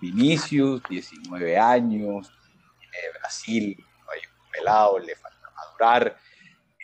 Vinicius, 0.00 0.82
19 0.88 1.58
años, 1.58 2.28
de 2.28 3.18
Brasil, 3.18 3.76
un 3.76 4.50
pelado, 4.52 5.00
le 5.00 5.16
falta 5.16 5.50
madurar, 5.56 6.16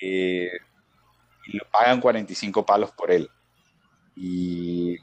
eh, 0.02 0.50
y 1.47 1.57
lo 1.57 1.64
pagan 1.71 2.00
45 2.00 2.66
palos 2.66 2.90
por 2.90 3.12
él. 3.12 3.30
Y 4.23 4.99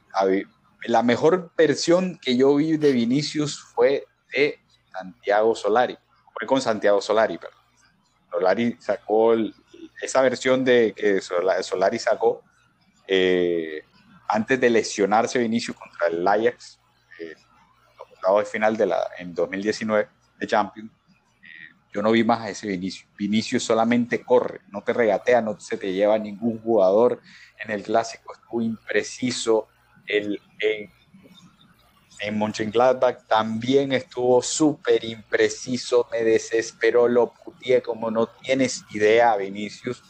la 0.84 1.02
mejor 1.02 1.52
versión 1.58 2.20
que 2.22 2.38
yo 2.38 2.54
vi 2.56 2.78
de 2.78 2.92
Vinicius 2.92 3.60
fue 3.60 4.06
de 4.32 4.60
Santiago 4.92 5.56
Solari, 5.56 5.98
fue 6.38 6.46
con 6.46 6.62
Santiago 6.62 7.02
Solari, 7.02 7.40
perdón. 7.40 7.58
Solari 8.30 8.78
sacó 8.80 9.34
esa 10.00 10.22
versión 10.22 10.64
de 10.64 10.94
que 10.96 11.20
Solari 11.22 11.98
sacó 11.98 12.44
eh, 13.08 13.82
antes 14.28 14.62
de 14.62 14.70
lesionarse 14.70 15.40
Vinicius 15.40 15.76
contra 15.76 16.08
el 16.10 16.28
Ajax, 16.28 16.80
eh, 17.20 17.34
de 18.38 18.46
final 18.46 18.78
de 18.78 18.86
la, 18.86 19.00
en 19.18 19.34
2019 19.34 20.10
de 20.38 20.48
Champions, 20.48 20.92
yo 21.98 22.04
no 22.04 22.12
vi 22.12 22.24
más 22.24 22.42
a 22.42 22.50
ese 22.52 22.68
Vinicius. 22.68 23.10
Vinicius 23.18 23.64
solamente 23.64 24.22
corre, 24.22 24.62
no 24.70 24.84
te 24.84 24.94
regatea, 24.94 25.42
no 25.42 25.60
se 25.60 25.78
te 25.78 25.94
lleva 25.94 26.20
ningún 26.20 26.62
jugador. 26.62 27.24
En 27.58 27.72
el 27.72 27.82
clásico 27.82 28.36
estuvo 28.36 28.62
impreciso. 28.62 29.68
El, 30.06 30.40
en, 30.60 30.92
en 32.20 32.38
Mönchengladbach 32.38 33.26
también 33.26 33.94
estuvo 33.94 34.44
súper 34.44 35.04
impreciso, 35.06 36.08
me 36.12 36.24
desesperó, 36.24 37.08
lo 37.08 37.34
putié 37.34 37.82
como 37.82 38.12
no 38.12 38.28
tienes 38.28 38.86
idea, 38.92 39.36
Vinicius. 39.36 40.04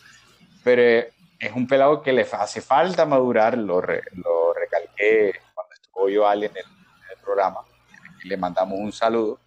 Pero 0.66 1.08
es 1.40 1.52
un 1.56 1.68
pelado 1.68 2.02
que 2.02 2.12
le 2.12 2.28
hace 2.30 2.60
falta 2.60 3.06
madurar, 3.06 3.58
lo, 3.58 3.82
lo 3.82 4.54
recalqué 4.54 5.40
cuando 5.56 5.74
estuvo 5.74 6.10
yo 6.10 6.30
en 6.34 6.44
el, 6.44 6.50
en 6.50 6.58
el 6.58 7.24
programa, 7.24 7.62
le 8.26 8.36
mandamos 8.36 8.78
un 8.78 8.92
saludo. 8.92 9.40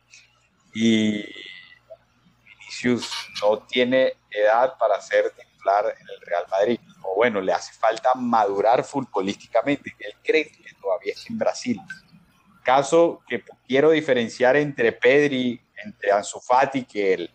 Y 0.73 1.50
No 2.85 3.59
tiene 3.69 4.15
edad 4.31 4.77
para 4.79 5.01
ser 5.01 5.31
titular 5.31 5.87
en 5.87 6.07
el 6.09 6.21
Real 6.27 6.45
Madrid. 6.51 6.81
O 7.03 7.17
bueno, 7.17 7.41
le 7.41 7.53
hace 7.53 7.73
falta 7.73 8.15
madurar 8.15 8.85
futbolísticamente. 8.85 9.95
Él 9.99 10.15
cree 10.23 10.51
que 10.51 10.75
todavía 10.81 11.13
está 11.13 11.33
en 11.33 11.39
Brasil. 11.39 11.81
Caso 12.63 13.23
que 13.27 13.43
quiero 13.67 13.91
diferenciar 13.91 14.57
entre 14.57 14.93
Pedri, 14.93 15.61
entre 15.85 16.13
Ansu 16.13 16.41
Fati, 16.41 16.85
que 16.85 17.15
el, 17.15 17.35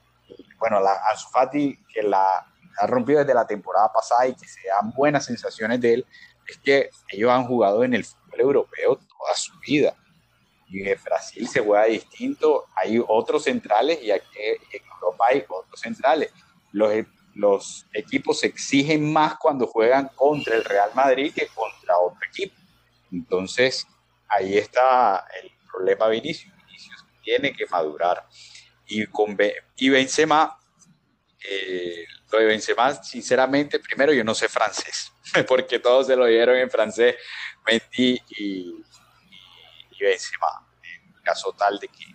bueno, 0.57 0.79
la, 0.79 0.99
Ansu 1.11 1.29
Fati, 1.29 1.83
que 1.91 2.03
la 2.03 2.45
ha 2.77 2.87
rompido 2.87 3.19
desde 3.19 3.33
la 3.33 3.47
temporada 3.47 3.91
pasada 3.91 4.27
y 4.27 4.35
que 4.35 4.47
se 4.47 4.67
dan 4.67 4.91
buenas 4.91 5.25
sensaciones 5.25 5.79
de 5.81 5.93
él, 5.95 6.05
es 6.47 6.57
que 6.57 6.89
ellos 7.09 7.31
han 7.31 7.45
jugado 7.45 7.83
en 7.83 7.93
el 7.93 8.05
fútbol 8.05 8.39
europeo 8.39 8.95
toda 8.97 9.35
su 9.35 9.57
vida. 9.59 9.95
Y 10.67 10.87
en 10.87 10.99
Brasil 11.03 11.47
se 11.47 11.61
juega 11.61 11.85
distinto, 11.85 12.65
hay 12.75 13.01
otros 13.07 13.43
centrales 13.43 14.01
y 14.01 14.11
aquí 14.11 14.25
en 14.37 14.81
Europa 14.93 15.25
hay 15.29 15.45
otros 15.47 15.79
centrales. 15.79 16.31
Los, 16.71 16.91
los 17.35 17.85
equipos 17.93 18.43
exigen 18.43 19.11
más 19.11 19.37
cuando 19.37 19.67
juegan 19.67 20.09
contra 20.15 20.55
el 20.55 20.63
Real 20.63 20.89
Madrid 20.95 21.33
que 21.33 21.47
contra 21.47 21.99
otro 21.99 22.19
equipo. 22.27 22.55
Entonces, 23.11 23.87
ahí 24.27 24.57
está 24.57 25.25
el 25.41 25.51
problema 25.71 26.07
Vinicius. 26.07 26.53
Vinicius 26.65 27.05
tiene 27.23 27.53
que 27.53 27.65
madurar. 27.67 28.25
Y, 28.87 29.05
con, 29.07 29.37
y 29.77 29.89
Benzema, 29.89 30.57
eh, 31.49 32.05
lo 32.31 32.39
de 32.39 32.45
Benzema, 32.45 32.93
sinceramente, 33.03 33.79
primero 33.79 34.13
yo 34.13 34.23
no 34.23 34.35
sé 34.35 34.47
francés, 34.49 35.11
porque 35.47 35.79
todos 35.79 36.07
se 36.07 36.15
lo 36.15 36.25
dieron 36.25 36.57
en 36.57 36.69
francés, 36.69 37.15
Mendy 37.65 38.21
y, 38.37 38.83
Benzema, 40.05 40.67
en 40.83 41.13
caso 41.23 41.53
tal 41.53 41.79
de 41.79 41.87
que, 41.87 42.05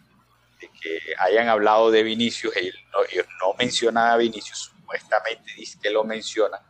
de 0.61 0.71
que 0.81 1.01
hayan 1.19 1.49
hablado 1.49 1.91
de 1.91 2.03
Vinicius, 2.03 2.55
él 2.57 2.75
no, 2.93 3.01
no 3.41 3.55
menciona 3.59 4.13
a 4.13 4.17
Vinicius, 4.17 4.73
supuestamente 4.77 5.53
dice 5.57 5.79
que 5.83 5.91
lo 5.91 6.05
menciona, 6.05 6.61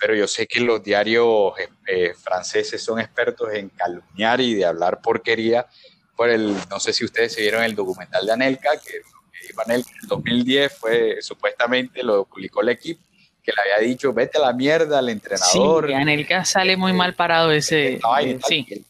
pero 0.00 0.14
yo 0.14 0.26
sé 0.26 0.46
que 0.46 0.60
los 0.60 0.82
diarios 0.82 1.52
eh, 1.58 1.68
eh, 1.86 2.14
franceses 2.14 2.82
son 2.82 2.98
expertos 2.98 3.52
en 3.52 3.68
calumniar 3.68 4.40
y 4.40 4.54
de 4.54 4.64
hablar 4.64 5.00
porquería. 5.02 5.66
Por 6.16 6.30
el, 6.30 6.56
no 6.70 6.80
sé 6.80 6.92
si 6.92 7.04
ustedes 7.04 7.34
se 7.34 7.42
vieron 7.42 7.62
el 7.62 7.74
documental 7.74 8.24
de 8.24 8.32
Anelka, 8.32 8.70
que 8.80 9.02
en 9.66 9.84
2010 10.06 10.72
fue 10.78 11.22
supuestamente 11.22 12.02
lo 12.02 12.24
publicó 12.24 12.62
el 12.62 12.70
equipo 12.70 13.02
que 13.42 13.52
le 13.52 13.74
había 13.74 13.88
dicho 13.88 14.12
vete 14.12 14.38
a 14.38 14.42
la 14.42 14.52
mierda 14.52 14.98
al 14.98 15.08
entrenador. 15.08 15.86
Sí, 15.86 15.94
Anelka 15.94 16.44
sale 16.44 16.76
muy 16.76 16.92
mal 16.92 17.14
parado 17.14 17.50
ese. 17.52 18.00
sí. 18.46 18.66
Eh, 18.70 18.82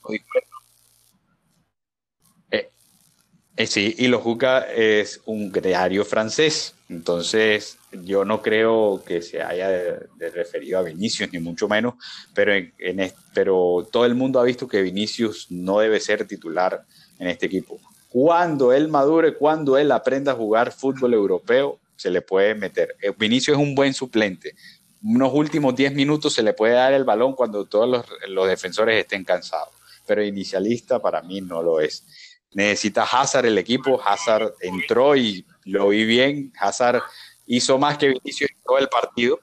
eh, 3.62 3.66
sí, 3.66 3.94
y 3.98 4.08
lo 4.08 4.20
Juca 4.20 4.60
es 4.72 5.20
un 5.26 5.52
diario 5.52 6.04
francés, 6.04 6.74
entonces 6.88 7.78
yo 7.92 8.24
no 8.24 8.42
creo 8.42 9.02
que 9.06 9.22
se 9.22 9.42
haya 9.42 9.98
referido 10.18 10.78
a 10.78 10.82
Vinicius, 10.82 11.32
ni 11.32 11.38
mucho 11.38 11.68
menos, 11.68 11.94
pero, 12.34 13.88
todo 13.90 14.04
el 14.04 14.14
mundo 14.14 14.40
ha 14.40 14.44
visto 14.44 14.68
que 14.68 14.82
Vinicius 14.82 15.46
no 15.50 15.80
debe 15.80 16.00
ser 16.00 16.26
titular 16.26 16.84
en 17.18 17.28
este 17.28 17.46
equipo 17.46 17.80
cuando 18.10 18.72
él 18.72 18.88
madure, 18.88 19.34
cuando 19.34 19.78
él 19.78 19.92
aprenda 19.92 20.32
a 20.32 20.34
jugar 20.34 20.72
fútbol 20.72 21.14
europeo, 21.14 21.78
se 21.94 22.10
le 22.10 22.22
puede 22.22 22.56
meter. 22.56 22.96
Eh, 23.00 23.12
Vinicio 23.16 23.54
es 23.54 23.60
un 23.60 23.74
buen 23.74 23.94
suplente. 23.94 24.56
Unos 25.02 25.32
últimos 25.32 25.76
10 25.76 25.94
minutos 25.94 26.34
se 26.34 26.42
le 26.42 26.52
puede 26.52 26.74
dar 26.74 26.92
el 26.92 27.04
balón 27.04 27.34
cuando 27.34 27.66
todos 27.66 28.04
los, 28.28 28.48
defensores 28.48 28.98
estén 28.98 29.24
cansados. 29.24 29.68
Pero 30.06 30.24
inicialista 30.24 31.00
para 31.00 31.22
mí 31.22 31.40
no 31.40 31.62
lo 31.62 31.80
es. 31.80 32.04
Necesita 32.52 33.02
Hazard 33.02 33.46
el 33.46 33.58
equipo. 33.58 34.00
Hazard 34.04 34.54
entró 34.60 35.16
y 35.16 35.46
lo 35.64 35.88
vi 35.88 36.04
bien. 36.04 36.52
Hazard 36.58 37.02
hizo 37.46 37.78
más 37.78 37.98
que 37.98 38.08
Vinicio 38.08 38.46
en 38.50 38.62
todo 38.62 38.78
el 38.78 38.88
partido. 38.88 39.38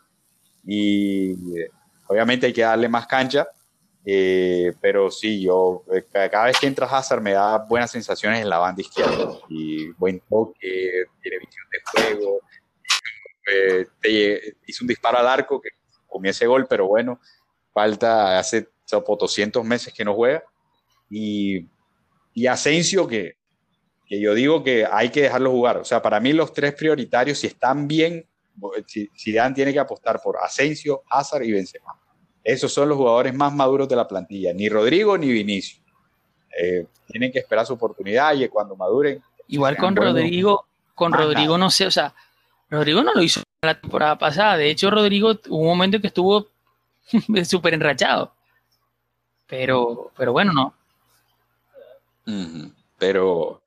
Y 0.65 1.32
eh, 1.60 1.70
obviamente 2.08 2.48
hay 2.48 2.54
que 2.54 2.62
darle 2.62 2.89
más 2.89 3.08
cancha 3.08 3.48
eh, 4.10 4.74
pero 4.80 5.12
sí, 5.12 5.41
yo 5.41 5.84
eh, 5.93 6.06
cada 6.32 6.46
vez 6.46 6.58
que 6.58 6.67
entra 6.67 6.88
Hazard 6.88 7.22
me 7.22 7.34
da 7.34 7.58
buenas 7.58 7.91
sensaciones 7.91 8.39
en 8.41 8.50
la 8.50 8.58
banda 8.58 8.82
izquierda. 8.82 9.38
Y 9.50 9.91
buen 9.91 10.22
toque, 10.30 11.08
tiene 11.22 11.39
visión 11.39 11.65
de 11.70 11.80
juego. 11.91 12.39
Eh, 13.54 14.56
hizo 14.65 14.86
un 14.86 14.88
disparo 14.88 15.17
al 15.17 15.28
arco 15.28 15.60
que 15.60 15.72
comió 16.08 16.32
ese 16.32 16.48
gol, 16.48 16.67
pero 16.70 16.88
bueno, 16.88 17.20
falta 17.74 18.39
hace 18.39 18.70
200 18.89 19.65
meses 19.65 19.93
que 19.93 20.06
no 20.06 20.13
juega. 20.13 20.41
Y, 21.10 21.67
y 22.38 22.45
Asensio, 22.45 23.08
que, 23.08 23.38
que 24.06 24.21
yo 24.21 24.36
digo 24.36 24.63
que 24.63 24.86
hay 24.86 25.10
que 25.10 25.23
dejarlo 25.23 25.50
jugar. 25.50 25.78
O 25.78 25.86
sea, 25.86 26.02
para 26.02 26.19
mí 26.19 26.34
los 26.34 26.54
tres 26.54 26.73
prioritarios, 26.76 27.39
si 27.39 27.47
están 27.47 27.88
bien, 27.88 28.26
si 29.15 29.32
Dan 29.34 29.56
tiene 29.56 29.73
que 29.73 29.80
apostar 29.80 30.21
por 30.21 30.38
Asensio, 30.38 31.02
Hazard 31.10 31.43
y 31.43 31.52
Benzema 31.52 31.95
esos 32.47 32.71
son 32.71 32.88
los 32.88 32.97
jugadores 32.97 33.34
más 33.34 33.54
maduros 33.54 33.89
de 33.89 33.97
la 33.97 34.08
plantilla, 34.08 34.54
ni 34.54 34.69
Rodrigo 34.69 35.17
ni 35.17 35.28
Vinicio. 35.28 35.84
Eh, 36.58 36.88
tienen 37.08 37.30
que 37.30 37.39
esperar 37.39 37.65
su 37.65 37.73
oportunidad 37.73 38.34
y 38.36 38.47
cuando 38.47 38.73
maduren. 38.78 39.21
Igual 39.50 39.76
con 39.76 39.97
Rodrigo, 39.97 40.65
con 40.95 41.12
Rodrigo 41.12 41.58
no 41.58 41.69
sé, 41.69 41.88
o 41.88 41.91
sea, 41.91 42.13
Rodrigo 42.69 43.04
no 43.04 43.13
lo 43.13 43.21
hizo 43.21 43.41
la 43.62 43.78
temporada 43.78 44.17
pasada. 44.17 44.56
De 44.56 44.69
hecho, 44.69 44.89
Rodrigo 44.89 45.38
hubo 45.50 45.60
un 45.60 45.67
momento 45.67 46.00
que 46.00 46.08
estuvo 46.08 46.47
súper 47.43 47.73
enrachado. 47.73 48.32
Pero, 49.45 50.12
pero 50.15 50.32
bueno, 50.32 50.54
no. 50.54 50.73
Pero 52.98 53.63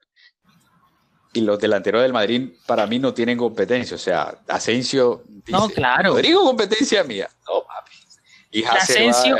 y 1.32 1.40
los 1.42 1.58
delanteros 1.58 2.02
del 2.02 2.12
Madrid 2.12 2.50
para 2.66 2.86
mí 2.86 2.98
no 2.98 3.14
tienen 3.14 3.38
competencia. 3.38 3.94
O 3.94 3.98
sea, 3.98 4.34
Asensio 4.48 5.22
dice, 5.26 5.52
no, 5.52 5.68
claro. 5.68 6.10
Rodrigo 6.10 6.44
competencia 6.44 7.04
mía. 7.04 7.28
No, 7.46 7.62
papi. 7.62 7.92
Y 8.52 8.64
Asensio, 8.64 9.36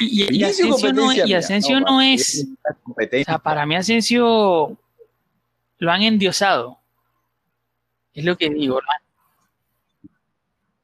y, 0.00 0.42
Asensio 0.42 0.92
no, 0.92 1.12
y 1.12 1.34
Asensio 1.34 1.78
no, 1.78 2.02
es. 2.02 2.44
O 2.84 3.22
sea, 3.24 3.38
para 3.38 3.64
mí 3.64 3.76
Asensio 3.76 4.76
lo 5.78 5.92
han 5.92 6.02
endiosado. 6.02 6.80
Es 8.12 8.24
lo 8.24 8.36
que 8.36 8.50
digo. 8.50 8.80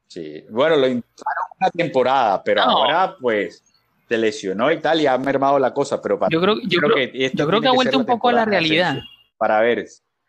Sí, 0.06 0.44
bueno, 0.48 0.76
lo 0.76 0.86
intentaron 0.86 1.44
una 1.58 1.70
temporada, 1.70 2.42
pero 2.44 2.62
ahora 2.62 3.16
pues 3.20 3.64
se 4.10 4.18
lesionó 4.18 4.72
y 4.72 4.80
tal 4.80 5.00
y 5.00 5.06
ha 5.06 5.16
mermado 5.18 5.56
la 5.60 5.72
cosa, 5.72 6.02
pero 6.02 6.18
para 6.18 6.30
yo 6.32 6.40
creo, 6.40 6.56
yo 6.64 6.80
creo, 6.80 6.96
que, 6.96 7.30
yo 7.32 7.46
creo 7.46 7.60
que 7.60 7.68
ha 7.68 7.72
vuelto 7.72 7.96
un 7.96 8.04
poco 8.04 8.28
a 8.28 8.32
la 8.32 8.44
realidad. 8.44 8.98
Para 9.38 9.60
ver. 9.60 9.86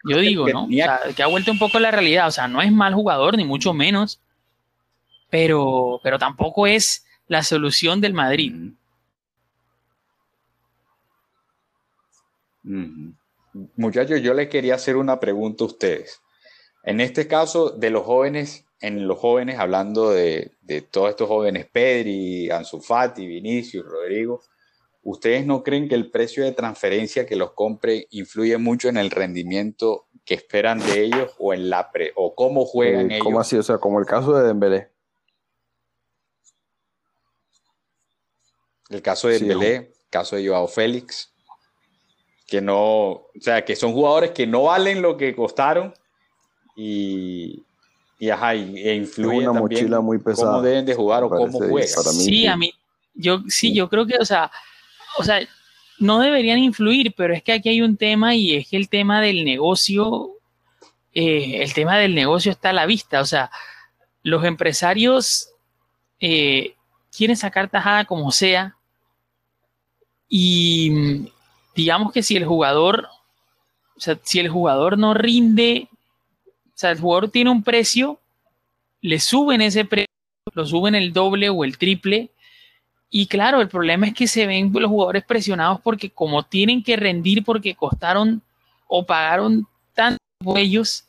Yo 0.08 0.20
digo, 0.20 0.48
¿no? 0.50 0.66
O 0.66 0.70
sea, 0.70 1.00
que 1.16 1.24
ha 1.24 1.28
vuelto 1.28 1.52
un 1.52 1.58
poco 1.58 1.80
a 1.80 1.82
la 1.82 1.90
realidad. 1.90 2.28
O 2.28 2.32
sea, 2.32 2.48
no 2.48 2.62
es 2.62 2.72
mal 2.72 2.94
jugador, 2.94 3.36
ni 3.38 3.44
mucho 3.44 3.74
menos, 3.74 4.22
pero, 5.32 6.00
pero 6.04 6.20
tampoco 6.20 6.68
es 6.68 7.08
la 7.28 7.42
solución 7.42 8.02
del 8.02 8.14
Madrid. 8.14 8.54
Muchachos, 13.78 14.22
yo 14.22 14.36
les 14.36 14.48
quería 14.48 14.76
hacer 14.76 14.96
una 14.96 15.20
pregunta 15.20 15.64
a 15.64 15.68
ustedes. 15.68 16.22
En 16.84 17.02
este 17.02 17.28
caso, 17.28 17.72
de 17.72 17.90
los 17.90 18.06
jóvenes, 18.06 18.64
en 18.82 19.08
los 19.08 19.20
jóvenes, 19.20 19.60
hablando 19.60 20.10
de, 20.10 20.52
de 20.62 20.82
todos 20.82 21.12
estos 21.12 21.28
jóvenes, 21.28 21.68
Pedri, 21.72 22.50
Ansu 22.50 22.82
Fati, 22.82 23.28
Vinicius, 23.28 23.86
Rodrigo, 23.86 24.42
¿ustedes 25.04 25.46
no 25.46 25.62
creen 25.64 25.88
que 25.88 25.96
el 25.96 26.10
precio 26.10 26.44
de 26.44 26.52
transferencia 26.52 27.26
que 27.26 27.36
los 27.36 27.52
compre 27.52 28.08
influye 28.10 28.58
mucho 28.58 28.90
en 28.90 28.98
el 28.98 29.12
rendimiento 29.12 30.08
que 30.26 30.34
esperan 30.34 30.80
de 30.80 31.04
ellos 31.04 31.32
o 31.38 31.54
en 31.54 31.70
la 31.70 31.92
pre, 31.92 32.12
o 32.16 32.34
cómo 32.34 32.66
juegan 32.66 33.12
Eh, 33.12 33.16
ellos? 33.16 33.24
¿Cómo 33.24 33.40
así? 33.40 33.56
O 33.56 33.64
sea, 33.64 33.78
como 33.78 34.00
el 34.00 34.06
caso 34.06 34.34
de 34.36 34.48
Dembélé. 34.48 34.90
El 38.90 39.02
caso 39.02 39.28
de 39.28 39.40
Sí, 39.40 39.48
Dembélé, 39.48 39.94
caso 40.10 40.36
de 40.36 40.48
Joao 40.48 40.68
Félix, 40.68 41.34
que 42.48 42.62
no, 42.62 43.12
o 43.12 43.32
sea, 43.40 43.64
que 43.64 43.76
son 43.76 43.94
jugadores 43.94 44.32
que 44.32 44.46
no 44.46 44.64
valen 44.64 45.02
lo 45.02 45.16
que 45.16 45.36
costaron 45.36 45.94
y, 46.76 47.64
y 48.22 48.30
ajá, 48.30 48.54
y, 48.54 48.78
e 48.78 48.96
influyen 48.98 49.50
una 49.50 49.60
también 49.60 49.80
mochila 49.82 50.00
muy 50.00 50.20
pesada, 50.20 50.52
cómo 50.52 50.62
deben 50.62 50.86
de 50.86 50.94
jugar 50.94 51.24
o 51.24 51.30
cómo 51.30 51.58
juegan. 51.58 51.90
para 51.96 52.12
mí. 52.12 52.20
Sí, 52.20 52.26
sí. 52.26 52.46
a 52.46 52.56
mí, 52.56 52.72
yo 53.16 53.42
sí, 53.48 53.74
yo 53.74 53.90
creo 53.90 54.06
que, 54.06 54.18
o 54.20 54.26
sea, 54.26 54.52
o 55.18 55.24
sea, 55.24 55.40
no 55.98 56.20
deberían 56.20 56.60
influir, 56.60 57.16
pero 57.18 57.34
es 57.34 57.42
que 57.42 57.54
aquí 57.54 57.70
hay 57.70 57.82
un 57.82 57.98
tema 57.98 58.36
y 58.36 58.58
es 58.58 58.70
que 58.70 58.78
el 58.78 58.90
tema 58.90 59.22
del 59.22 59.44
negocio, 59.44 60.34
eh, 61.16 61.64
el 61.64 61.74
tema 61.74 61.98
del 61.98 62.14
negocio 62.14 62.52
está 62.52 62.70
a 62.70 62.74
la 62.74 62.86
vista, 62.86 63.22
o 63.22 63.26
sea, 63.26 63.50
los 64.22 64.46
empresarios 64.46 65.50
eh, 66.20 66.76
quieren 67.18 67.36
sacar 67.36 67.72
tajada 67.72 68.06
como 68.06 68.32
sea 68.32 68.76
y 70.30 70.92
mm, 70.92 71.28
digamos 71.76 72.14
que 72.14 72.22
si 72.22 72.38
el 72.38 72.46
jugador, 72.46 73.08
o 73.98 74.00
sea, 74.00 74.20
si 74.22 74.40
el 74.40 74.50
jugador 74.50 75.00
no 75.00 75.16
rinde, 75.16 75.90
sea, 76.82 76.92
el 76.92 77.00
jugador 77.00 77.30
tiene 77.30 77.50
un 77.50 77.64
precio, 77.64 78.20
le 79.02 79.20
suben 79.20 79.62
ese 79.62 79.86
precio, 79.86 80.08
lo 80.54 80.66
suben 80.66 80.96
el 80.96 81.14
doble 81.14 81.50
o 81.50 81.64
el 81.64 81.78
triple. 81.78 82.30
Y 83.10 83.28
claro, 83.28 83.62
el 83.62 83.68
problema 83.68 84.08
es 84.08 84.14
que 84.14 84.28
se 84.28 84.46
ven 84.48 84.72
los 84.74 84.90
jugadores 84.90 85.24
presionados 85.26 85.82
porque 85.82 86.10
como 86.10 86.44
tienen 86.44 86.82
que 86.84 86.96
rendir 86.96 87.44
porque 87.44 87.76
costaron 87.76 88.42
o 88.88 89.06
pagaron 89.06 89.68
tanto 89.94 90.18
por 90.44 90.58
ellos, 90.58 91.06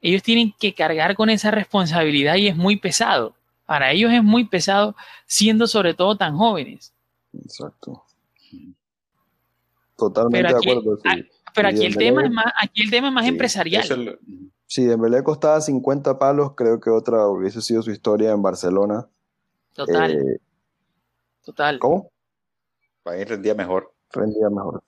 ellos 0.00 0.22
tienen 0.22 0.54
que 0.58 0.72
cargar 0.74 1.14
con 1.14 1.28
esa 1.30 1.50
responsabilidad 1.50 2.36
y 2.36 2.48
es 2.48 2.56
muy 2.56 2.76
pesado. 2.76 3.34
Para 3.66 3.92
ellos 3.92 4.12
es 4.12 4.22
muy 4.22 4.44
pesado 4.44 4.94
siendo 5.26 5.66
sobre 5.66 5.94
todo 5.94 6.16
tan 6.16 6.36
jóvenes. 6.36 6.92
Exacto. 7.34 8.04
Totalmente 9.96 10.42
Pero 10.46 10.56
aquí- 10.58 10.66
de 10.66 10.72
acuerdo. 10.72 10.96
sí. 10.96 11.02
ah, 11.08 11.50
Pero 11.54 11.68
aquí 11.68 11.84
el 11.86 11.96
tema 11.96 12.24
es 12.24 12.30
más, 12.30 12.46
aquí 12.60 12.82
el 12.82 12.90
tema 12.90 13.08
es 13.08 13.12
más 13.14 13.24
Sí, 13.24 13.28
empresarial. 13.28 13.82
es 13.84 14.18
Si 14.66 14.84
Dembélé 14.84 15.22
costaba 15.22 15.60
50 15.60 16.18
palos, 16.18 16.54
creo 16.56 16.80
que 16.80 16.90
otra 16.90 17.26
hubiese 17.28 17.60
sido 17.60 17.82
su 17.82 17.90
historia 17.90 18.32
en 18.32 18.42
Barcelona. 18.42 19.06
Total, 19.74 20.12
Eh, 20.12 20.40
total. 21.44 21.78
¿Cómo? 21.78 22.10
ahí 23.04 23.24
rendía 23.24 23.54
mejor. 23.54 23.92
Rendía 24.10 24.48
mejor. 24.48 24.82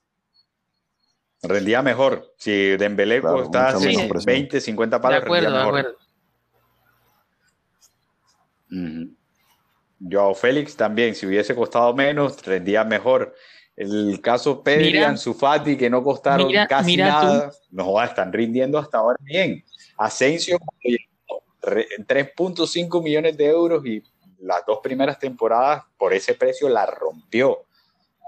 Rendía 1.42 1.82
mejor. 1.82 2.32
Si 2.38 2.76
Dembélé 2.76 3.20
Claro, 3.20 3.36
costaba 3.42 3.72
mucha 3.72 3.86
menos 3.86 4.02
sí, 4.02 4.08
presión. 4.08 4.26
20, 4.34 4.60
50 4.60 4.96
De 4.96 5.02
palos, 5.02 5.22
acuerdo, 5.22 5.44
rendía 5.44 5.58
de 5.58 5.64
mejor. 5.64 5.78
acuerdo. 5.80 5.98
Ujú. 8.70 9.16
Joao 10.10 10.34
Félix 10.34 10.76
también, 10.76 11.14
si 11.14 11.26
hubiese 11.26 11.54
costado 11.54 11.94
menos, 11.94 12.44
rendía 12.44 12.84
mejor. 12.84 13.34
El 13.76 14.20
caso 14.22 14.62
Pedri, 14.62 14.92
Mira- 14.92 15.08
Ansu 15.10 15.34
Fati, 15.34 15.76
que 15.76 15.90
no 15.90 16.02
costaron 16.02 16.46
mira- 16.46 16.66
casi 16.66 16.92
mira 16.92 17.20
tú. 17.20 17.26
nada, 17.26 17.52
no 17.70 18.02
están 18.02 18.32
rindiendo 18.32 18.78
hasta 18.78 18.98
ahora 18.98 19.18
bien. 19.20 19.62
Asensio, 19.98 20.58
re- 21.62 21.86
3.5 22.06 23.02
millones 23.02 23.36
de 23.36 23.46
euros 23.46 23.84
y 23.84 24.02
las 24.40 24.64
dos 24.66 24.78
primeras 24.82 25.18
temporadas 25.18 25.82
por 25.98 26.12
ese 26.14 26.34
precio 26.34 26.68
la 26.68 26.86
rompió. 26.86 27.58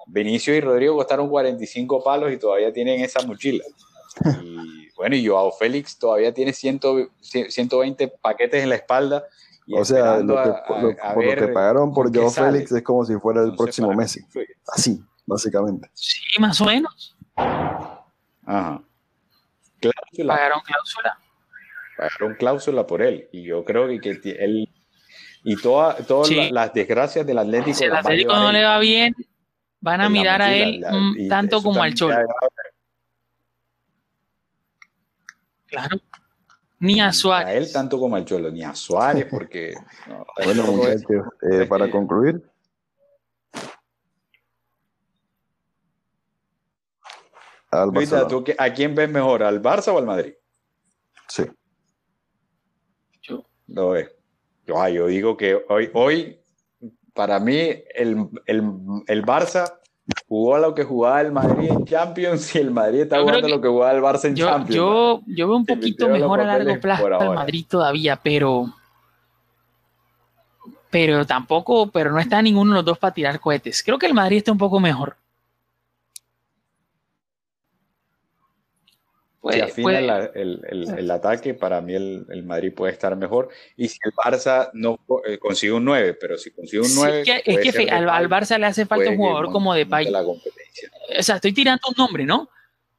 Vinicius 0.06 0.56
y 0.56 0.60
Rodrigo 0.60 0.96
costaron 0.96 1.28
45 1.28 2.02
palos 2.02 2.32
y 2.32 2.36
todavía 2.38 2.72
tienen 2.72 3.00
esa 3.00 3.22
mochila. 3.26 3.64
Y 4.42 4.88
bueno, 4.96 5.14
y 5.14 5.24
Joao 5.28 5.52
Félix 5.52 5.96
todavía 5.96 6.34
tiene 6.34 6.52
100 6.52 6.80
120 7.20 8.08
paquetes 8.20 8.62
en 8.64 8.68
la 8.70 8.74
espalda. 8.74 9.24
y 9.64 9.74
O 9.78 9.84
sea, 9.84 10.18
lo 10.18 10.34
que, 10.34 10.40
a- 10.40 10.42
a- 10.42 10.82
lo- 10.82 10.88
a 11.02 11.14
por 11.14 11.24
lo 11.24 11.34
que 11.36 11.48
pagaron 11.52 11.94
por 11.94 12.12
Joao. 12.12 12.30
Félix 12.30 12.72
es 12.72 12.82
como 12.82 13.04
si 13.04 13.14
fuera 13.16 13.40
el 13.42 13.50
Entonces, 13.50 13.76
próximo 13.76 13.94
Messi. 13.94 14.20
Así, 14.66 15.00
básicamente. 15.28 15.90
Sí, 15.94 16.20
más 16.40 16.60
o 16.60 16.64
menos. 16.64 17.16
Ajá. 17.36 18.82
Cláusula, 19.80 20.34
Pagaron 20.34 20.60
cláusula. 20.64 21.18
pagaron 21.96 22.34
cláusula 22.34 22.86
por 22.86 23.02
él. 23.02 23.28
Y 23.32 23.42
yo 23.44 23.64
creo 23.64 23.86
que, 24.00 24.20
que 24.20 24.30
él. 24.32 24.68
Y 25.44 25.56
toda- 25.56 25.94
todas 25.98 26.28
Sí. 26.28 26.34
la- 26.34 26.50
las 26.50 26.72
desgracias 26.74 27.24
del 27.26 27.38
Atlético. 27.38 27.76
Si 27.78 27.84
el 27.84 27.92
a 27.94 28.00
Atlético 28.00 28.34
no 28.34 28.50
le 28.50 28.64
va 28.64 28.78
bien, 28.80 29.14
van 29.80 30.00
a 30.00 30.08
mirar 30.08 30.42
a 30.42 30.52
él 30.54 30.80
la- 30.80 30.90
y 31.16 31.28
tanto 31.28 31.62
como 31.62 31.82
al 31.82 31.94
Cholo. 31.94 32.16
Claro. 35.66 35.98
Ni 36.80 37.00
a 37.00 37.08
A 37.08 37.12
Suárez. 37.12 37.56
él 37.56 37.72
tanto 37.72 37.98
como 37.98 38.16
al 38.16 38.24
Cholo, 38.24 38.50
ni 38.50 38.62
a 38.62 38.74
Suárez, 38.74 39.26
porque. 39.30 39.74
no, 40.08 40.26
Bueno, 40.44 40.64
muchachos, 40.72 41.26
eh, 41.52 41.66
para 41.66 41.90
concluir. 41.90 42.42
Al 47.70 47.90
Luisa. 47.90 48.26
¿tú 48.26 48.42
qué- 48.44 48.56
¿a 48.58 48.72
quién 48.72 48.94
ves 48.94 49.10
mejor? 49.10 49.42
¿Al 49.42 49.60
Barça 49.62 49.88
o 49.92 49.98
al 49.98 50.06
Madrid? 50.06 50.32
Sí. 51.28 51.44
Yo- 53.22 53.44
Lo 53.66 53.90
ves. 53.90 54.10
Yo, 54.66 54.88
yo 54.88 55.06
digo 55.06 55.36
que 55.36 55.58
hoy, 55.68 55.90
hoy 55.94 56.38
para 57.14 57.38
mí, 57.40 57.58
el, 57.94 58.28
el, 58.46 58.62
el 59.06 59.24
Barça 59.24 59.74
jugó 60.26 60.54
a 60.54 60.58
lo 60.60 60.74
que 60.74 60.84
jugaba 60.84 61.20
el 61.20 61.32
Madrid 61.32 61.68
en 61.70 61.84
Champions 61.84 62.54
y 62.54 62.58
el 62.58 62.70
Madrid 62.70 63.00
está 63.02 63.20
jugando 63.20 63.40
que- 63.46 63.52
a 63.52 63.56
lo 63.56 63.60
que 63.60 63.68
jugaba 63.68 63.92
el 63.92 64.02
Barça 64.02 64.24
en 64.28 64.36
Yo, 64.36 64.46
Champions. 64.46 64.74
yo, 64.76 65.20
yo 65.26 65.48
veo 65.48 65.56
un 65.56 65.66
poquito 65.66 66.08
mejor 66.08 66.40
a 66.40 66.44
largo 66.44 66.80
plazo 66.80 67.06
al. 67.20 67.34
Madrid 67.34 67.66
todavía, 67.68 68.16
pero 68.22 68.72
pero 70.90 71.26
tampoco, 71.26 71.90
pero 71.90 72.10
no 72.12 72.18
está 72.18 72.40
ninguno 72.40 72.72
de 72.72 72.76
los 72.76 72.84
dos 72.84 72.98
para 72.98 73.12
tirar 73.12 73.40
cohetes. 73.40 73.82
Creo 73.82 73.98
que 73.98 74.06
el 74.06 74.14
Madrid 74.14 74.38
está 74.38 74.52
un 74.52 74.58
poco 74.58 74.80
mejor. 74.80 75.16
Si 79.52 79.58
Puede- 79.58 79.62
afina 79.70 79.82
puede- 79.82 80.02
la- 80.02 80.24
el, 80.34 80.60
el- 80.68 80.98
el 80.98 81.10
ataque, 81.10 81.54
para 81.54 81.80
mí 81.80 81.94
el, 81.94 82.26
el 82.30 82.44
Madrid 82.44 82.72
puede 82.74 82.92
estar 82.92 83.14
mejor. 83.16 83.48
Y 83.76 83.88
si 83.88 83.98
el 84.04 84.12
Barça 84.12 84.70
no 84.74 84.98
eh, 85.26 85.38
consigue 85.38 85.72
un 85.72 85.84
9, 85.84 86.14
pero 86.14 86.36
si 86.38 86.50
consigue 86.50 86.80
un 86.80 86.88
Sí, 86.88 86.94
9, 86.96 87.20
es 87.20 87.24
que, 87.26 87.36
es 87.36 87.42
puede 87.44 87.60
que 87.62 87.72
ser 87.72 87.82
fe- 87.84 87.90
al, 87.90 88.28
Barça 88.28 88.58
le 88.58 88.66
hace 88.66 88.86
falta 88.86 89.10
un 89.10 89.16
jugador 89.16 89.50
como 89.52 89.74
la 89.74 89.82
competencia. 90.24 90.90
O 91.18 91.22
sea, 91.22 91.36
estoy 91.36 91.52
tirando 91.52 91.82
un 91.88 91.94
nombre, 91.96 92.24
¿no? 92.24 92.48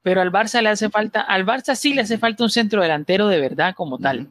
Pero 0.01 0.21
al 0.21 0.31
Barça 0.31 0.61
le 0.61 0.69
hace 0.69 0.89
falta, 0.89 1.21
al 1.21 1.45
Barça 1.45 1.75
sí 1.75 1.93
le 1.93 2.01
hace 2.01 2.17
falta 2.17 2.43
un 2.43 2.49
centro 2.49 2.81
delantero 2.81 3.27
de 3.27 3.39
verdad 3.39 3.75
como 3.75 3.97
tal. 3.99 4.27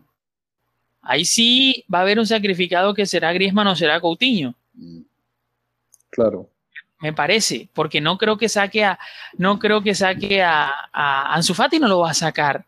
Ahí 1.03 1.25
sí 1.25 1.85
va 1.93 1.99
a 1.99 2.03
haber 2.03 2.19
un 2.19 2.27
sacrificado 2.27 2.95
que 2.95 3.07
será 3.07 3.33
Griezmann 3.33 3.67
o 3.69 3.77
será 3.77 4.01
Coutinho. 4.01 4.55
Mm. 4.75 5.03
Claro. 6.11 6.49
Me 7.01 7.13
parece, 7.13 7.69
porque 7.73 8.01
no 8.01 8.19
creo 8.19 8.37
que 8.37 8.49
saque 8.49 8.85
a, 8.85 8.99
no 9.37 9.59
creo 9.59 9.83
que 9.83 9.95
saque 9.95 10.43
a, 10.43 10.73
a 10.93 11.35
Ansu 11.35 11.55
Fati 11.55 11.79
no 11.79 11.89
lo 11.89 12.01
va 12.01 12.11
a 12.11 12.15
sacar. 12.15 12.65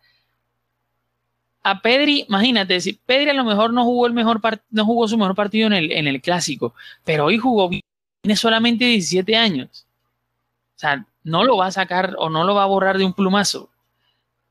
A 1.63 1.83
Pedri, 1.83 2.25
imagínate, 2.29 2.81
si 2.81 2.95
Pedri 2.95 3.31
a 3.31 3.35
lo 3.35 3.45
mejor 3.45 3.73
no 3.73 3.85
jugó 3.85 4.07
el 4.07 4.15
mejor 4.15 4.41
no 4.71 4.85
jugó 4.87 5.09
su 5.09 5.19
mejor 5.19 5.35
partido 5.35 5.67
en 5.67 5.75
el, 5.75 5.93
en 5.93 6.07
el 6.07 6.21
clásico, 6.23 6.75
pero 7.05 7.27
hoy 7.27 7.39
jugó 7.39 7.69
bien, 7.69 7.83
tiene 8.23 8.37
solamente 8.37 8.85
17 8.85 9.37
años. 9.37 9.87
O 10.77 10.79
sea, 10.81 11.05
no 11.25 11.45
lo 11.45 11.59
va 11.59 11.67
a 11.67 11.73
sacar 11.73 12.15
o 12.19 12.31
no 12.31 12.45
lo 12.45 12.55
va 12.55 12.63
a 12.63 12.67
borrar 12.67 12.97
de 12.99 13.05
un 13.05 13.13
plumazo. 13.13 13.69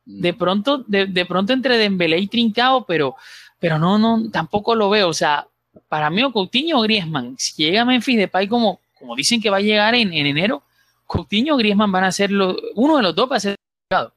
De 0.05 0.33
pronto, 0.33 0.83
de, 0.87 1.07
de 1.07 1.25
pronto 1.25 1.53
entre 1.53 1.77
Dembélé 1.77 2.19
y 2.19 2.27
Trincao, 2.27 2.85
pero, 2.85 3.15
pero 3.59 3.79
no, 3.79 3.97
no, 3.97 4.29
tampoco 4.29 4.75
lo 4.75 4.89
veo. 4.89 5.09
O 5.09 5.13
sea, 5.13 5.47
para 5.87 6.09
mí 6.09 6.23
o 6.23 6.31
Coutinho 6.31 6.79
o 6.79 6.81
Griezmann, 6.81 7.35
si 7.37 7.63
llega 7.63 7.85
Memphis 7.85 8.17
Depay 8.17 8.47
como, 8.47 8.79
como 8.99 9.15
dicen 9.15 9.41
que 9.41 9.49
va 9.49 9.57
a 9.57 9.61
llegar 9.61 9.95
en, 9.95 10.13
en 10.13 10.25
enero, 10.25 10.63
Coutinho 11.07 11.55
o 11.55 11.57
Griezmann 11.57 11.91
van 11.91 12.03
a 12.03 12.11
ser 12.11 12.31
uno 12.75 12.97
de 12.97 13.03
los 13.03 13.15
dos 13.15 13.31
va 13.31 13.39
ser 13.39 13.55
sacrificado. 13.55 14.13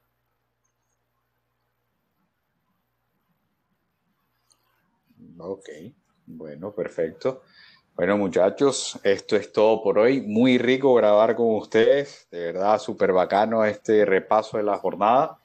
Ok, 5.39 5.69
bueno, 6.27 6.71
perfecto. 6.71 7.41
Bueno, 7.95 8.17
muchachos, 8.17 8.99
esto 9.03 9.35
es 9.35 9.51
todo 9.51 9.83
por 9.83 9.99
hoy. 9.99 10.21
Muy 10.21 10.57
rico 10.57 10.95
grabar 10.95 11.35
con 11.35 11.55
ustedes. 11.55 12.27
De 12.31 12.45
verdad, 12.45 12.79
súper 12.79 13.11
bacano 13.11 13.65
este 13.65 14.05
repaso 14.05 14.57
de 14.57 14.63
la 14.63 14.77
jornada. 14.77 15.39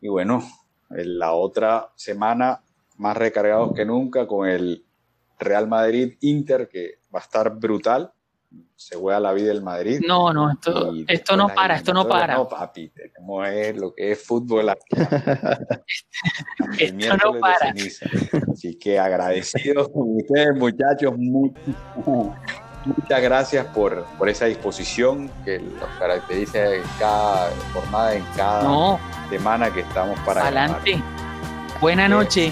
Y 0.00 0.08
bueno, 0.08 0.42
en 0.90 1.18
la 1.18 1.32
otra 1.32 1.90
semana 1.96 2.62
más 2.96 3.16
recargados 3.16 3.72
que 3.74 3.84
nunca 3.84 4.26
con 4.26 4.48
el 4.48 4.84
Real 5.38 5.68
Madrid 5.68 6.16
Inter, 6.20 6.68
que 6.68 7.00
va 7.14 7.20
a 7.20 7.22
estar 7.22 7.58
brutal. 7.58 8.12
Se 8.76 8.96
juega 8.96 9.20
la 9.20 9.32
vida 9.32 9.48
del 9.48 9.62
Madrid. 9.62 10.00
No, 10.06 10.32
no, 10.32 10.50
esto, 10.50 11.36
no 11.36 11.48
para, 11.48 11.76
esto 11.76 11.92
no 11.92 12.08
para. 12.08 12.34
No, 12.34 12.48
papi, 12.48 12.88
tenemos 12.90 13.46
es 13.48 13.76
lo 13.76 13.94
que 13.94 14.12
es 14.12 14.22
fútbol. 14.26 14.74
El 16.78 17.00
Esto 17.00 17.16
no 17.32 17.38
para. 17.40 17.72
Así 18.52 18.78
que 18.78 18.98
agradecidos 18.98 19.88
con 19.90 20.16
ustedes, 20.16 20.56
muchachos. 20.56 21.14
mu- 21.16 21.52
Muchas 22.86 23.20
gracias 23.20 23.66
por, 23.66 24.04
por 24.16 24.30
esa 24.30 24.46
disposición 24.46 25.30
que 25.44 25.58
los 25.58 25.88
caracteriza 25.98 26.74
en 26.74 26.82
cada 26.98 27.50
jornada, 27.74 28.14
en 28.14 28.24
cada 28.34 28.62
No, 28.62 28.98
semana 29.28 29.70
que 29.70 29.80
estamos 29.80 30.18
para 30.20 30.42
adelante. 30.44 31.02
Buena 31.78 32.08
noche. 32.08 32.50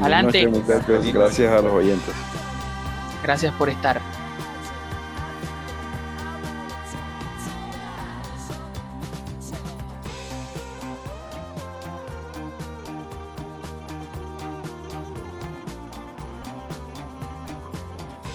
Adelante. 0.00 0.46
noche, 0.46 0.60
muchachos. 0.60 1.12
Gracias 1.12 1.52
a 1.52 1.60
los 1.60 1.72
oyentes. 1.74 2.14
Gracias 3.22 3.52
por 3.54 3.68
estar. 3.68 4.00